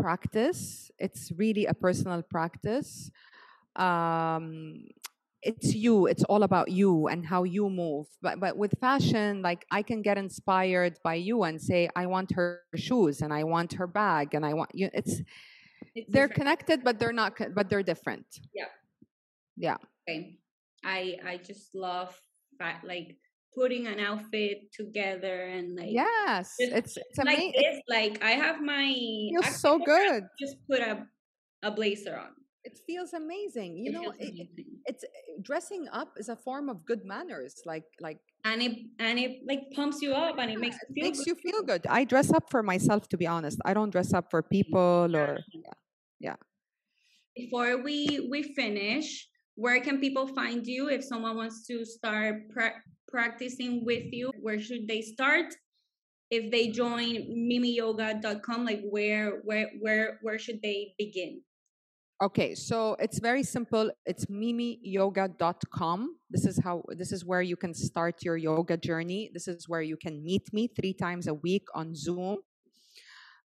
practice. 0.00 0.90
It's 0.98 1.30
really 1.36 1.66
a 1.66 1.74
personal 1.74 2.22
practice. 2.22 3.10
Um 3.76 4.84
it's 5.42 5.74
you. 5.74 6.06
It's 6.06 6.22
all 6.24 6.42
about 6.42 6.68
you 6.70 7.08
and 7.08 7.24
how 7.24 7.44
you 7.44 7.70
move. 7.70 8.06
But 8.20 8.40
but 8.40 8.56
with 8.58 8.74
fashion 8.80 9.40
like 9.42 9.64
i 9.70 9.82
can 9.82 10.02
get 10.02 10.18
inspired 10.18 10.98
by 11.02 11.14
you 11.14 11.44
and 11.44 11.60
say 11.60 11.88
i 11.96 12.04
want 12.06 12.32
her 12.32 12.60
shoes 12.76 13.22
and 13.22 13.32
i 13.32 13.42
want 13.44 13.72
her 13.74 13.86
bag 13.86 14.34
and 14.34 14.44
i 14.44 14.52
want 14.52 14.70
you 14.74 14.90
it's 14.92 15.22
It's 15.94 16.10
they're 16.12 16.28
different. 16.28 16.34
connected 16.34 16.84
but 16.84 16.98
they're 16.98 17.12
not 17.22 17.32
but 17.54 17.68
they're 17.70 17.82
different. 17.82 18.26
Yeah. 18.54 18.68
yeah. 19.56 19.76
Okay. 20.08 20.38
I 20.84 21.18
I 21.24 21.36
just 21.38 21.74
love 21.74 22.18
like 22.84 23.16
putting 23.54 23.86
an 23.86 23.98
outfit 24.00 24.72
together 24.72 25.44
and 25.46 25.74
like 25.76 25.90
yes 25.90 26.58
just 26.58 26.72
it's 26.72 26.96
it's 26.96 27.18
like 27.24 27.38
amazing 27.38 27.52
this. 27.56 27.80
Like 27.88 28.22
I 28.22 28.32
have 28.32 28.60
my 28.62 28.92
feels 29.28 29.60
so 29.60 29.78
good 29.78 30.24
Just 30.38 30.56
put 30.68 30.80
a 30.80 31.06
a 31.62 31.70
blazer 31.70 32.16
on. 32.16 32.34
it 32.64 32.78
feels 32.86 33.12
amazing 33.12 33.76
you 33.78 33.90
It 33.90 33.92
know 33.92 34.10
it, 34.18 34.34
amazing. 34.34 34.80
it's 34.86 35.04
eh, 35.04 35.08
dressing 35.42 35.88
up 35.88 36.16
is 36.18 36.28
a 36.28 36.36
form 36.36 36.68
of 36.68 36.84
good 36.84 37.04
manners 37.04 37.54
like 37.64 37.84
like 38.00 38.18
and 38.44 38.62
it 38.62 38.78
and 38.98 39.18
it 39.18 39.40
like 39.46 39.60
pumps 39.74 40.00
you 40.02 40.12
up 40.12 40.38
and 40.38 40.50
it 40.50 40.58
makes 40.58 40.76
it 40.76 40.88
you 40.88 40.94
feel 40.94 41.04
makes 41.04 41.18
good 41.18 41.26
you 41.26 41.34
feel 41.36 41.62
good 41.62 41.86
i 41.88 42.04
dress 42.04 42.30
up 42.32 42.50
for 42.50 42.62
myself 42.62 43.08
to 43.08 43.16
be 43.16 43.26
honest 43.26 43.58
i 43.64 43.72
don't 43.74 43.90
dress 43.90 44.12
up 44.12 44.30
for 44.30 44.42
people 44.42 45.16
or 45.16 45.38
Yeah. 46.20 46.36
Before 47.34 47.78
we 47.82 48.28
we 48.30 48.42
finish, 48.54 49.29
where 49.56 49.80
can 49.80 50.00
people 50.00 50.26
find 50.26 50.66
you 50.66 50.88
if 50.88 51.04
someone 51.04 51.36
wants 51.36 51.66
to 51.66 51.84
start 51.84 52.48
pra- 52.50 52.82
practicing 53.08 53.84
with 53.84 54.12
you? 54.12 54.30
Where 54.40 54.60
should 54.60 54.88
they 54.88 55.02
start? 55.02 55.54
If 56.30 56.50
they 56.50 56.68
join 56.68 57.26
mimiyoga.com, 57.26 58.64
like 58.64 58.82
where 58.88 59.40
where 59.44 59.70
where 59.80 60.18
where 60.22 60.38
should 60.38 60.62
they 60.62 60.94
begin? 60.96 61.42
Okay, 62.22 62.54
so 62.54 62.96
it's 63.00 63.18
very 63.18 63.42
simple. 63.42 63.90
It's 64.04 64.26
mimiyoga.com. 64.26 66.16
This 66.28 66.44
is 66.44 66.60
how 66.62 66.84
this 66.90 67.12
is 67.12 67.24
where 67.24 67.42
you 67.42 67.56
can 67.56 67.74
start 67.74 68.22
your 68.22 68.36
yoga 68.36 68.76
journey. 68.76 69.30
This 69.32 69.48
is 69.48 69.68
where 69.68 69.82
you 69.82 69.96
can 69.96 70.22
meet 70.22 70.52
me 70.52 70.68
three 70.68 70.92
times 70.92 71.26
a 71.26 71.34
week 71.34 71.66
on 71.74 71.94
Zoom. 71.94 72.38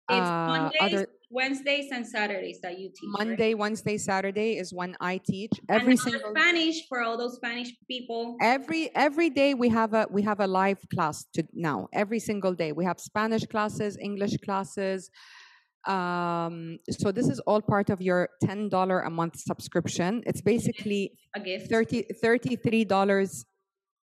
It's 0.09 0.29
Uh, 0.29 0.47
Mondays, 0.47 0.81
other 0.81 1.07
Wednesdays, 1.39 1.87
and 1.95 2.03
Saturdays 2.15 2.59
that 2.63 2.75
you 2.79 2.87
teach. 2.97 3.09
right? 3.17 3.27
Monday, 3.27 3.51
Wednesday, 3.63 3.97
Saturday 3.97 4.51
is 4.63 4.69
when 4.79 4.91
I 5.11 5.13
teach. 5.31 5.51
Every 5.77 5.95
now 5.95 6.03
single 6.07 6.31
Spanish 6.35 6.77
for 6.89 6.99
all 7.05 7.17
those 7.23 7.35
Spanish 7.41 7.69
people. 7.91 8.21
every 8.55 8.83
every 9.07 9.29
day 9.41 9.51
we 9.63 9.67
have 9.79 9.91
a 10.01 10.03
we 10.17 10.21
have 10.29 10.39
a 10.47 10.49
live 10.61 10.81
class 10.93 11.15
to 11.35 11.41
now 11.69 11.77
every 12.01 12.19
single 12.29 12.53
day 12.63 12.71
we 12.79 12.83
have 12.89 12.99
spanish 13.11 13.45
classes 13.53 13.91
english 14.09 14.35
classes 14.45 14.99
um 15.95 16.55
so 16.99 17.11
this 17.17 17.27
is 17.33 17.39
all 17.49 17.61
part 17.61 17.87
of 17.93 17.99
your 18.01 18.21
$10 18.43 19.05
a 19.05 19.09
month 19.19 19.35
subscription 19.51 20.11
it's 20.29 20.41
basically 20.41 21.01
A 21.35 21.39
gift. 21.39 21.69
30 21.69 22.05
$33 22.23 23.45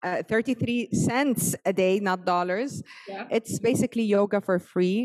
uh, 0.04 0.24
33 0.24 0.90
cents 0.94 1.56
a 1.66 1.74
day 1.74 2.00
not 2.00 2.20
dollars 2.26 2.72
Yeah. 3.08 3.28
it's 3.38 3.60
basically 3.60 4.04
yoga 4.18 4.40
for 4.42 4.58
free 4.60 5.02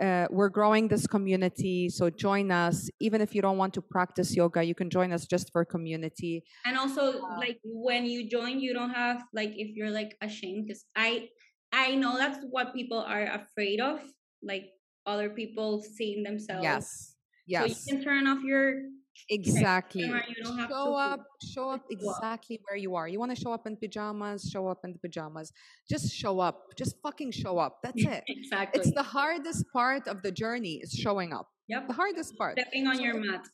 uh, 0.00 0.26
we're 0.30 0.48
growing 0.48 0.88
this 0.88 1.06
community 1.06 1.88
so 1.88 2.10
join 2.10 2.50
us. 2.50 2.88
Even 3.00 3.20
if 3.20 3.34
you 3.34 3.42
don't 3.42 3.58
want 3.58 3.74
to 3.74 3.82
practice 3.82 4.36
yoga 4.36 4.62
you 4.62 4.74
can 4.74 4.90
join 4.90 5.12
us 5.12 5.26
just 5.26 5.50
for 5.52 5.64
community. 5.64 6.44
And 6.64 6.76
also 6.76 7.20
like 7.38 7.58
when 7.64 8.06
you 8.06 8.28
join 8.28 8.60
you 8.60 8.74
don't 8.74 8.90
have 8.90 9.22
like 9.32 9.52
if 9.56 9.76
you're 9.76 9.90
like 9.90 10.16
ashamed 10.20 10.66
because 10.66 10.84
i 10.96 11.28
i 11.72 11.94
know 11.94 12.16
that's 12.16 12.38
what 12.50 12.74
people 12.74 12.98
are 12.98 13.26
afraid 13.26 13.80
of 13.80 14.00
like 14.42 14.70
other 15.06 15.30
people 15.30 15.82
seeing 15.82 16.22
themselves. 16.22 16.62
Yes. 16.62 17.14
So 17.48 17.66
yes. 17.66 17.86
you 17.86 17.96
can 17.96 18.04
turn 18.04 18.26
off 18.26 18.42
your 18.44 18.82
Exactly. 19.28 20.04
camera, 20.04 20.22
you 20.28 20.42
don't 20.42 20.58
have 20.58 20.68
show 20.70 20.84
to 20.86 20.92
up, 20.92 21.26
show 21.54 21.70
up 21.70 21.82
exactly 21.90 22.60
where 22.68 22.76
you 22.76 22.94
are. 22.94 23.06
You 23.08 23.18
want 23.18 23.34
to 23.34 23.40
show 23.40 23.52
up 23.52 23.66
in 23.66 23.76
pajamas, 23.76 24.48
show 24.50 24.66
up 24.68 24.78
in 24.84 24.92
the 24.92 24.98
pajamas. 24.98 25.52
Just 25.88 26.12
show 26.12 26.40
up. 26.40 26.66
Just 26.76 26.96
fucking 27.02 27.32
show 27.32 27.58
up. 27.58 27.78
That's 27.82 28.04
it. 28.04 28.24
exactly 28.28 28.80
It's 28.80 28.92
the 28.92 29.02
hardest 29.02 29.64
part 29.72 30.08
of 30.08 30.22
the 30.22 30.32
journey 30.32 30.80
is 30.82 30.92
showing 30.92 31.32
up. 31.32 31.48
yep 31.68 31.86
The 31.88 31.94
hardest 31.94 32.36
part. 32.38 32.58
stepping 32.58 32.86
on 32.86 32.96
So 32.96 33.02
your 33.02 33.20
mat 33.20 33.44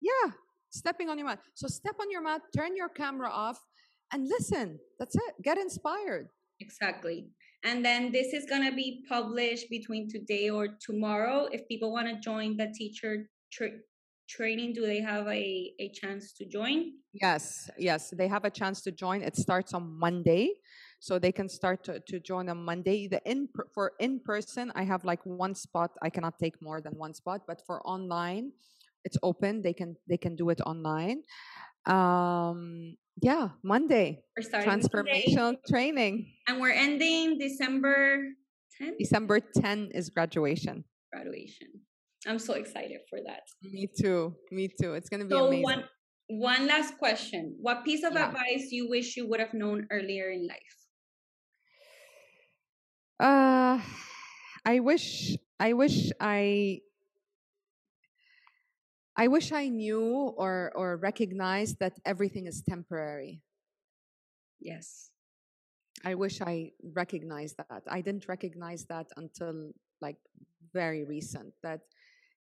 Yeah. 0.00 0.32
Stepping 0.70 1.08
on 1.08 1.18
your 1.18 1.28
mat. 1.28 1.38
So 1.54 1.68
step 1.68 1.94
on 2.00 2.10
your 2.10 2.20
mat, 2.22 2.42
turn 2.56 2.74
your 2.76 2.88
camera 2.88 3.30
off, 3.30 3.58
and 4.12 4.26
listen. 4.28 4.78
That's 4.98 5.14
it. 5.14 5.34
Get 5.42 5.58
inspired. 5.58 6.28
exactly 6.60 7.26
and 7.64 7.82
then 7.84 8.12
this 8.12 8.32
is 8.38 8.44
going 8.48 8.62
to 8.68 8.74
be 8.76 9.02
published 9.08 9.66
between 9.70 10.08
today 10.08 10.50
or 10.50 10.68
tomorrow 10.86 11.48
if 11.50 11.66
people 11.66 11.90
want 11.92 12.06
to 12.08 12.16
join 12.20 12.56
the 12.56 12.68
teacher 12.80 13.12
training 14.28 14.72
do 14.72 14.86
they 14.86 15.00
have 15.00 15.26
a, 15.26 15.72
a 15.78 15.88
chance 15.90 16.32
to 16.32 16.46
join 16.46 16.92
Yes, 17.14 17.70
yes. 17.78 18.10
They 18.10 18.26
have 18.26 18.44
a 18.44 18.50
chance 18.50 18.82
to 18.82 18.90
join. 18.90 19.22
It 19.22 19.36
starts 19.36 19.72
on 19.72 19.98
Monday. 19.98 20.50
So 20.98 21.18
they 21.18 21.30
can 21.30 21.48
start 21.48 21.84
to, 21.84 22.00
to 22.08 22.18
join 22.18 22.48
on 22.48 22.58
Monday. 22.64 23.06
The 23.06 23.20
in 23.24 23.48
for 23.72 23.92
in 24.00 24.18
person, 24.18 24.72
I 24.74 24.82
have 24.82 25.04
like 25.04 25.20
one 25.24 25.54
spot. 25.54 25.92
I 26.02 26.10
cannot 26.10 26.38
take 26.40 26.60
more 26.60 26.80
than 26.80 26.94
one 26.98 27.14
spot, 27.14 27.42
but 27.46 27.62
for 27.66 27.86
online, 27.86 28.50
it's 29.04 29.16
open. 29.22 29.62
They 29.62 29.72
can 29.74 29.94
they 30.08 30.16
can 30.16 30.34
do 30.34 30.50
it 30.50 30.60
online. 30.66 31.22
Um 31.86 32.96
Yeah, 33.22 33.50
Monday. 33.62 34.24
We're 34.36 34.42
starting 34.42 34.70
Monday, 34.70 34.88
Transformational 34.90 35.54
training. 35.70 36.34
and 36.48 36.58
we're 36.60 36.74
ending 36.74 37.38
December 37.38 38.34
10th. 38.82 38.98
December 38.98 39.38
10 39.38 39.94
is 39.94 40.10
graduation. 40.10 40.82
Graduation. 41.12 41.68
I'm 42.26 42.38
so 42.38 42.54
excited 42.54 43.00
for 43.08 43.18
that. 43.26 43.42
Me 43.62 43.86
too. 43.86 44.34
Me 44.50 44.68
too. 44.68 44.94
It's 44.94 45.08
gonna 45.08 45.24
be 45.24 45.34
So 45.34 45.46
amazing. 45.46 45.62
one 45.62 45.84
one 46.28 46.66
last 46.66 46.96
question. 46.98 47.56
What 47.60 47.84
piece 47.84 48.02
of 48.02 48.14
Yeah. 48.14 48.28
advice 48.28 48.72
you 48.72 48.88
wish 48.88 49.16
you 49.16 49.28
would 49.28 49.40
have 49.40 49.52
known 49.52 49.86
earlier 49.90 50.30
in 50.30 50.46
life? 50.48 50.76
Uh, 53.20 53.80
I 54.64 54.80
wish, 54.80 55.36
I 55.60 55.72
wish 55.74 56.10
I, 56.20 56.80
I 59.16 59.28
wish 59.28 59.52
I 59.52 59.68
knew 59.68 60.34
or 60.36 60.72
or 60.74 60.96
recognized 60.96 61.78
that 61.78 61.94
everything 62.04 62.46
is 62.46 62.62
temporary. 62.62 63.42
Yes. 64.60 65.10
I 66.04 66.14
wish 66.16 66.40
I 66.40 66.72
recognized 66.82 67.56
that. 67.58 67.82
I 67.88 68.00
didn't 68.00 68.28
recognize 68.28 68.84
that 68.86 69.06
until 69.16 69.72
like 70.00 70.16
very 70.72 71.04
recent. 71.04 71.54
That 71.62 71.80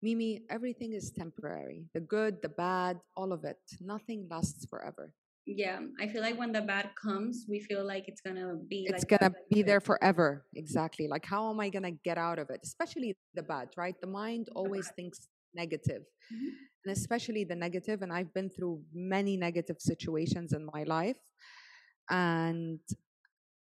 Mimi, 0.03 0.43
everything 0.51 0.93
is 0.93 1.13
temporary. 1.13 1.87
The 1.95 2.01
good, 2.01 2.43
the 2.43 2.49
bad, 2.49 2.99
all 3.17 3.33
of 3.33 3.45
it. 3.45 3.59
Nothing 3.81 4.27
lasts 4.31 4.67
forever. 4.69 5.13
Yeah. 5.47 5.81
I 6.01 6.09
feel 6.09 6.23
like 6.23 6.39
when 6.39 6.53
the 6.53 6.63
bad 6.63 6.91
comes, 7.01 7.47
we 7.49 7.61
feel 7.61 7.85
like 7.85 8.05
it's 8.09 8.21
gonna 8.21 8.57
be 8.69 8.87
it's 8.89 9.05
like 9.11 9.21
gonna 9.21 9.35
be 9.51 9.63
there 9.63 9.81
forever 9.81 10.47
exactly 10.55 11.09
like 11.09 11.25
how 11.25 11.51
am 11.51 11.59
i 11.61 11.69
gonna 11.69 11.91
get 12.05 12.17
out 12.19 12.39
of 12.39 12.49
it 12.51 12.61
especially 12.63 13.17
the 13.35 13.43
bad 13.43 13.69
right 13.77 13.97
the 14.01 14.07
mind 14.07 14.49
always 14.55 14.87
bad. 14.89 14.97
thinks 14.97 15.29
negative 15.55 16.03
Mhm. 16.33 16.51
and 16.85 16.93
especially 16.97 17.45
the 17.45 17.55
negative. 17.57 17.99
negative 17.99 18.03
and 18.03 18.13
i've 18.13 18.33
been 18.35 18.51
through 18.51 18.83
many 18.95 19.37
negative 19.37 19.77
situations 19.81 20.53
in 20.53 20.65
my 20.73 20.85
life 20.85 21.17
and 22.11 22.81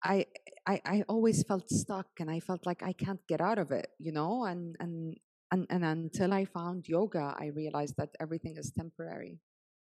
I, 0.03 0.25
I 0.67 0.81
i 0.85 1.03
always 1.07 1.43
felt 1.43 1.69
stuck 1.69 2.07
and 2.19 2.29
i 2.29 2.39
felt 2.39 2.65
like 2.65 2.81
i 2.83 2.93
can't 2.93 3.19
get 3.27 3.41
out 3.41 3.57
of 3.59 3.71
it 3.71 3.87
you 3.99 4.11
know 4.11 4.45
and 4.45 4.75
and 4.79 5.17
and, 5.51 5.65
and 5.69 5.83
until 5.83 6.33
i 6.33 6.45
found 6.45 6.87
yoga 6.87 7.35
i 7.39 7.47
realized 7.47 7.95
that 7.97 8.09
everything 8.19 8.57
is 8.57 8.71
temporary 8.71 9.39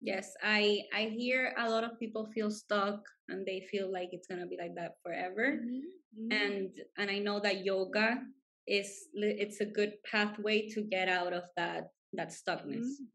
Yes, 0.02 0.32
I 0.42 0.88
I 0.96 1.12
hear 1.12 1.52
a 1.58 1.68
lot 1.68 1.84
of 1.84 2.00
people 2.00 2.24
feel 2.32 2.50
stuck 2.50 3.04
and 3.28 3.44
they 3.44 3.68
feel 3.70 3.92
like 3.92 4.08
it's 4.12 4.26
gonna 4.26 4.46
be 4.46 4.56
like 4.56 4.74
that 4.76 4.96
forever. 5.04 5.60
Mm-hmm. 5.60 6.32
And 6.32 6.70
and 6.96 7.10
I 7.10 7.18
know 7.18 7.38
that 7.40 7.66
yoga 7.66 8.24
is 8.66 9.12
it's 9.12 9.60
a 9.60 9.66
good 9.66 10.00
pathway 10.10 10.68
to 10.70 10.80
get 10.80 11.08
out 11.08 11.34
of 11.34 11.44
that 11.56 11.92
that 12.14 12.30
stuckness. 12.30 12.96
Mm, 12.96 13.12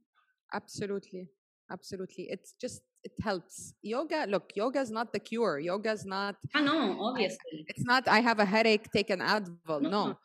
Absolutely. 0.53 1.29
Absolutely. 1.71 2.29
It's 2.29 2.53
just, 2.61 2.81
it 3.05 3.13
helps. 3.21 3.55
Yoga, 3.83 4.25
look, 4.27 4.51
yoga 4.55 4.79
is 4.81 4.91
not 4.91 5.07
the 5.13 5.19
cure. 5.19 5.59
Yoga 5.59 5.91
is 5.91 6.05
not, 6.05 6.35
I 6.55 6.61
know, 6.61 6.97
obviously. 7.07 7.65
it's 7.71 7.85
not, 7.91 8.07
I 8.07 8.19
have 8.19 8.39
a 8.39 8.45
headache, 8.55 8.85
take 8.91 9.09
an 9.11 9.19
Advil. 9.35 9.81
No. 9.95 10.17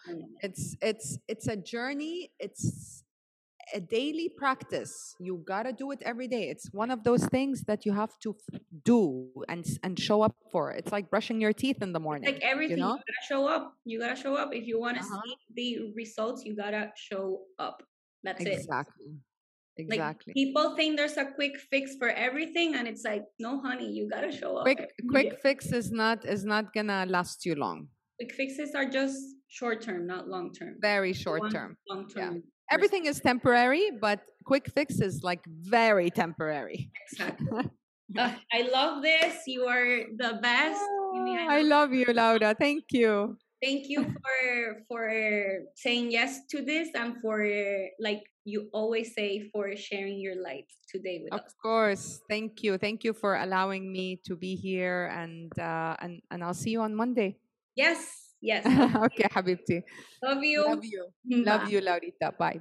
It's, 0.46 0.76
it's, 0.80 1.18
it's 1.28 1.46
a 1.46 1.56
journey. 1.56 2.30
It's 2.38 3.04
a 3.74 3.80
daily 3.80 4.28
practice. 4.42 5.14
You 5.20 5.42
gotta 5.46 5.72
do 5.72 5.86
it 5.94 6.00
every 6.10 6.26
day. 6.26 6.44
It's 6.48 6.66
one 6.72 6.90
of 6.90 7.04
those 7.04 7.24
things 7.26 7.62
that 7.68 7.84
you 7.86 7.92
have 7.92 8.18
to 8.24 8.34
do 8.84 9.28
and, 9.48 9.64
and 9.84 9.92
show 10.08 10.22
up 10.22 10.34
for. 10.50 10.72
It's 10.72 10.90
like 10.90 11.10
brushing 11.10 11.38
your 11.40 11.52
teeth 11.52 11.80
in 11.82 11.92
the 11.92 12.00
morning. 12.00 12.32
Like 12.32 12.42
everything, 12.42 12.78
you, 12.78 12.82
know? 12.82 12.94
gotta 13.10 13.22
show 13.28 13.46
up. 13.46 13.74
You 13.84 14.00
gotta 14.00 14.16
show 14.16 14.34
up. 14.34 14.48
If 14.54 14.66
you 14.66 14.80
want 14.80 14.96
to 14.96 15.02
Uh-huh. 15.04 15.20
see 15.24 15.36
the 15.54 15.92
results, 15.94 16.44
you 16.46 16.56
gotta 16.56 16.90
show 16.96 17.42
up. 17.58 17.82
That's 18.24 18.40
it. 18.42 18.48
exactly. 18.48 19.12
Like 19.88 19.98
Exactly. 19.98 20.32
people 20.34 20.76
think 20.76 20.96
there's 20.96 21.16
a 21.16 21.26
quick 21.26 21.56
fix 21.70 21.96
for 21.96 22.08
everything, 22.08 22.74
and 22.74 22.86
it's 22.88 23.04
like, 23.04 23.24
no, 23.38 23.60
honey, 23.60 23.90
you 23.90 24.08
gotta 24.08 24.32
show 24.32 24.56
up. 24.56 24.64
quick, 24.64 24.92
quick 25.08 25.30
day. 25.30 25.36
fix 25.42 25.72
is 25.72 25.90
not, 25.90 26.24
is 26.24 26.44
not 26.44 26.72
gonna 26.74 27.06
last 27.08 27.44
you 27.46 27.54
long. 27.54 27.88
quick 28.18 28.32
fixes 28.34 28.74
are 28.74 28.84
just 28.84 29.16
short 29.48 29.80
term, 29.82 30.06
not 30.06 30.28
long 30.28 30.52
term. 30.52 30.76
Very 30.80 31.12
short 31.12 31.50
term. 31.50 31.76
Long 31.88 32.08
term. 32.08 32.42
everything 32.70 33.06
is 33.06 33.20
temporary, 33.20 33.90
but 34.00 34.20
quick 34.44 34.70
fix 34.70 35.00
is 35.00 35.22
like 35.22 35.40
very 35.46 36.10
temporary. 36.10 36.90
Exactly. 37.10 37.64
Uh, 38.18 38.34
I 38.52 38.62
love 38.62 39.02
this. 39.04 39.46
You 39.46 39.66
are 39.66 40.02
the 40.16 40.40
best. 40.42 40.82
Oh, 40.82 41.46
I 41.48 41.62
love 41.62 41.92
you, 41.92 42.06
Laura. 42.12 42.56
Thank 42.58 42.86
you. 42.90 43.38
Thank 43.60 43.92
you 43.92 44.08
for 44.08 44.40
for 44.88 45.04
saying 45.76 46.10
yes 46.10 46.48
to 46.48 46.64
this 46.64 46.88
and 46.96 47.20
for 47.20 47.44
like 48.00 48.24
you 48.48 48.72
always 48.72 49.12
say 49.12 49.52
for 49.52 49.76
sharing 49.76 50.18
your 50.18 50.40
light 50.40 50.64
today 50.88 51.20
with 51.22 51.32
Of 51.32 51.44
us. 51.44 51.52
Of 51.52 51.54
course. 51.60 52.20
Thank 52.28 52.64
you. 52.64 52.78
Thank 52.78 53.04
you 53.04 53.12
for 53.12 53.36
allowing 53.36 53.92
me 53.92 54.16
to 54.24 54.34
be 54.34 54.56
here 54.56 55.12
and 55.12 55.52
uh, 55.60 55.96
and 56.00 56.24
and 56.30 56.42
I'll 56.42 56.56
see 56.56 56.70
you 56.70 56.80
on 56.80 56.96
Monday. 56.96 57.36
Yes, 57.76 58.32
yes. 58.40 58.64
okay, 59.06 59.28
Habibti. 59.28 59.84
Love 60.24 60.42
you. 60.42 60.64
Love 60.64 60.84
you. 60.84 61.04
Bye. 61.44 61.44
Love 61.44 61.68
you, 61.68 61.80
Laurita. 61.84 62.32
Bye. 62.32 62.60